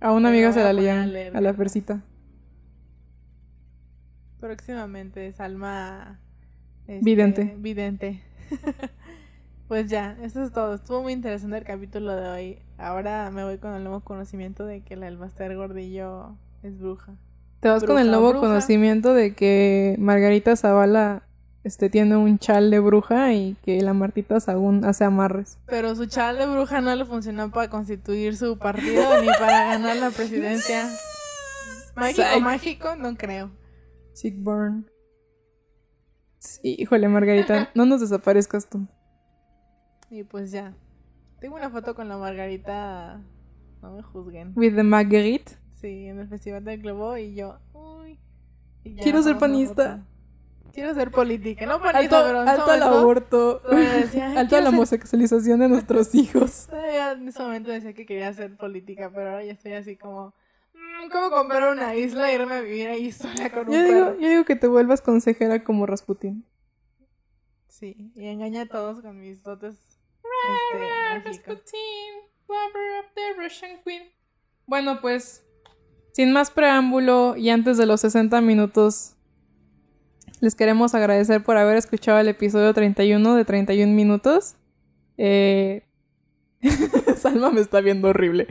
[0.00, 2.02] A una amiga se la leían a, la persita.
[4.40, 6.20] Próximamente, Salma.
[6.86, 7.54] Este, vidente.
[7.58, 8.22] Vidente.
[9.68, 10.74] pues ya, eso es todo.
[10.74, 12.58] Estuvo muy interesante el capítulo de hoy.
[12.78, 17.14] Ahora me voy con el nuevo conocimiento de que el Master Gordillo es bruja.
[17.60, 21.26] Te vas con el nuevo conocimiento de que Margarita Zavala
[21.66, 25.58] este tiene un chal de bruja y que la Martita Sagún hace amarres.
[25.66, 29.96] Pero su chal de bruja no le funcionó para constituir su partido ni para ganar
[29.96, 30.88] la presidencia.
[31.96, 33.50] Mágico, mágico, no creo.
[34.12, 34.88] Sigburn.
[36.38, 38.86] Sí, híjole, Margarita, no nos desaparezcas tú.
[40.08, 40.72] Y pues ya.
[41.40, 43.20] Tengo una foto con la Margarita.
[43.82, 44.52] No me juzguen.
[44.54, 45.58] With the Marguerite.
[45.80, 47.58] Sí, en el Festival del Globo y yo.
[47.72, 48.20] Uy.
[49.02, 50.06] Quiero ser panista
[50.76, 53.62] quiero ser política, no alto, alto al aborto,
[54.36, 56.68] alto a la homosexualización de nuestros hijos.
[57.16, 60.34] en ese momento decía que quería ser política, pero ahora ya estoy así como,
[60.74, 64.20] mm, ¿cómo comprar una isla e irme a vivir ahí sola con un yo digo,
[64.20, 66.44] Yo digo que te vuelvas consejera como Rasputin.
[67.68, 69.76] Sí, y engaña a todos con mis dotes.
[70.22, 72.12] Este, Rasputin,
[72.48, 74.02] lover of the Russian Queen.
[74.66, 75.42] Bueno, pues,
[76.12, 79.15] sin más preámbulo y antes de los 60 minutos
[80.40, 84.56] les queremos agradecer por haber escuchado el episodio 31 de 31 minutos.
[85.18, 85.82] Eh...
[87.16, 88.46] Salma me está viendo horrible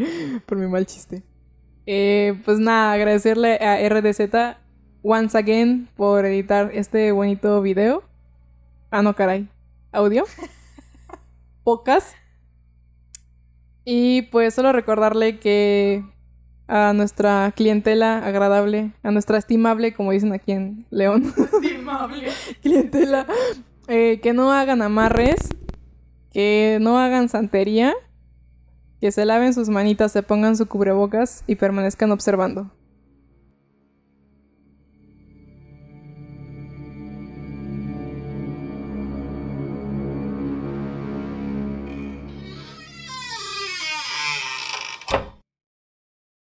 [0.45, 1.23] por mi mal chiste.
[1.85, 4.57] Eh, pues nada, agradecerle a RDZ
[5.03, 8.03] once again por editar este bonito video.
[8.89, 9.47] Ah, no, caray.
[9.91, 10.23] Audio.
[11.63, 12.15] Pocas.
[13.83, 16.03] Y pues solo recordarle que
[16.67, 21.33] a nuestra clientela agradable, a nuestra estimable, como dicen aquí en León.
[21.37, 22.29] Estimable.
[22.61, 23.25] clientela.
[23.87, 25.49] Eh, que no hagan amarres,
[26.31, 27.93] que no hagan santería,
[28.99, 32.71] que se laven sus manitas, se pongan su cubrebocas y permanezcan observando.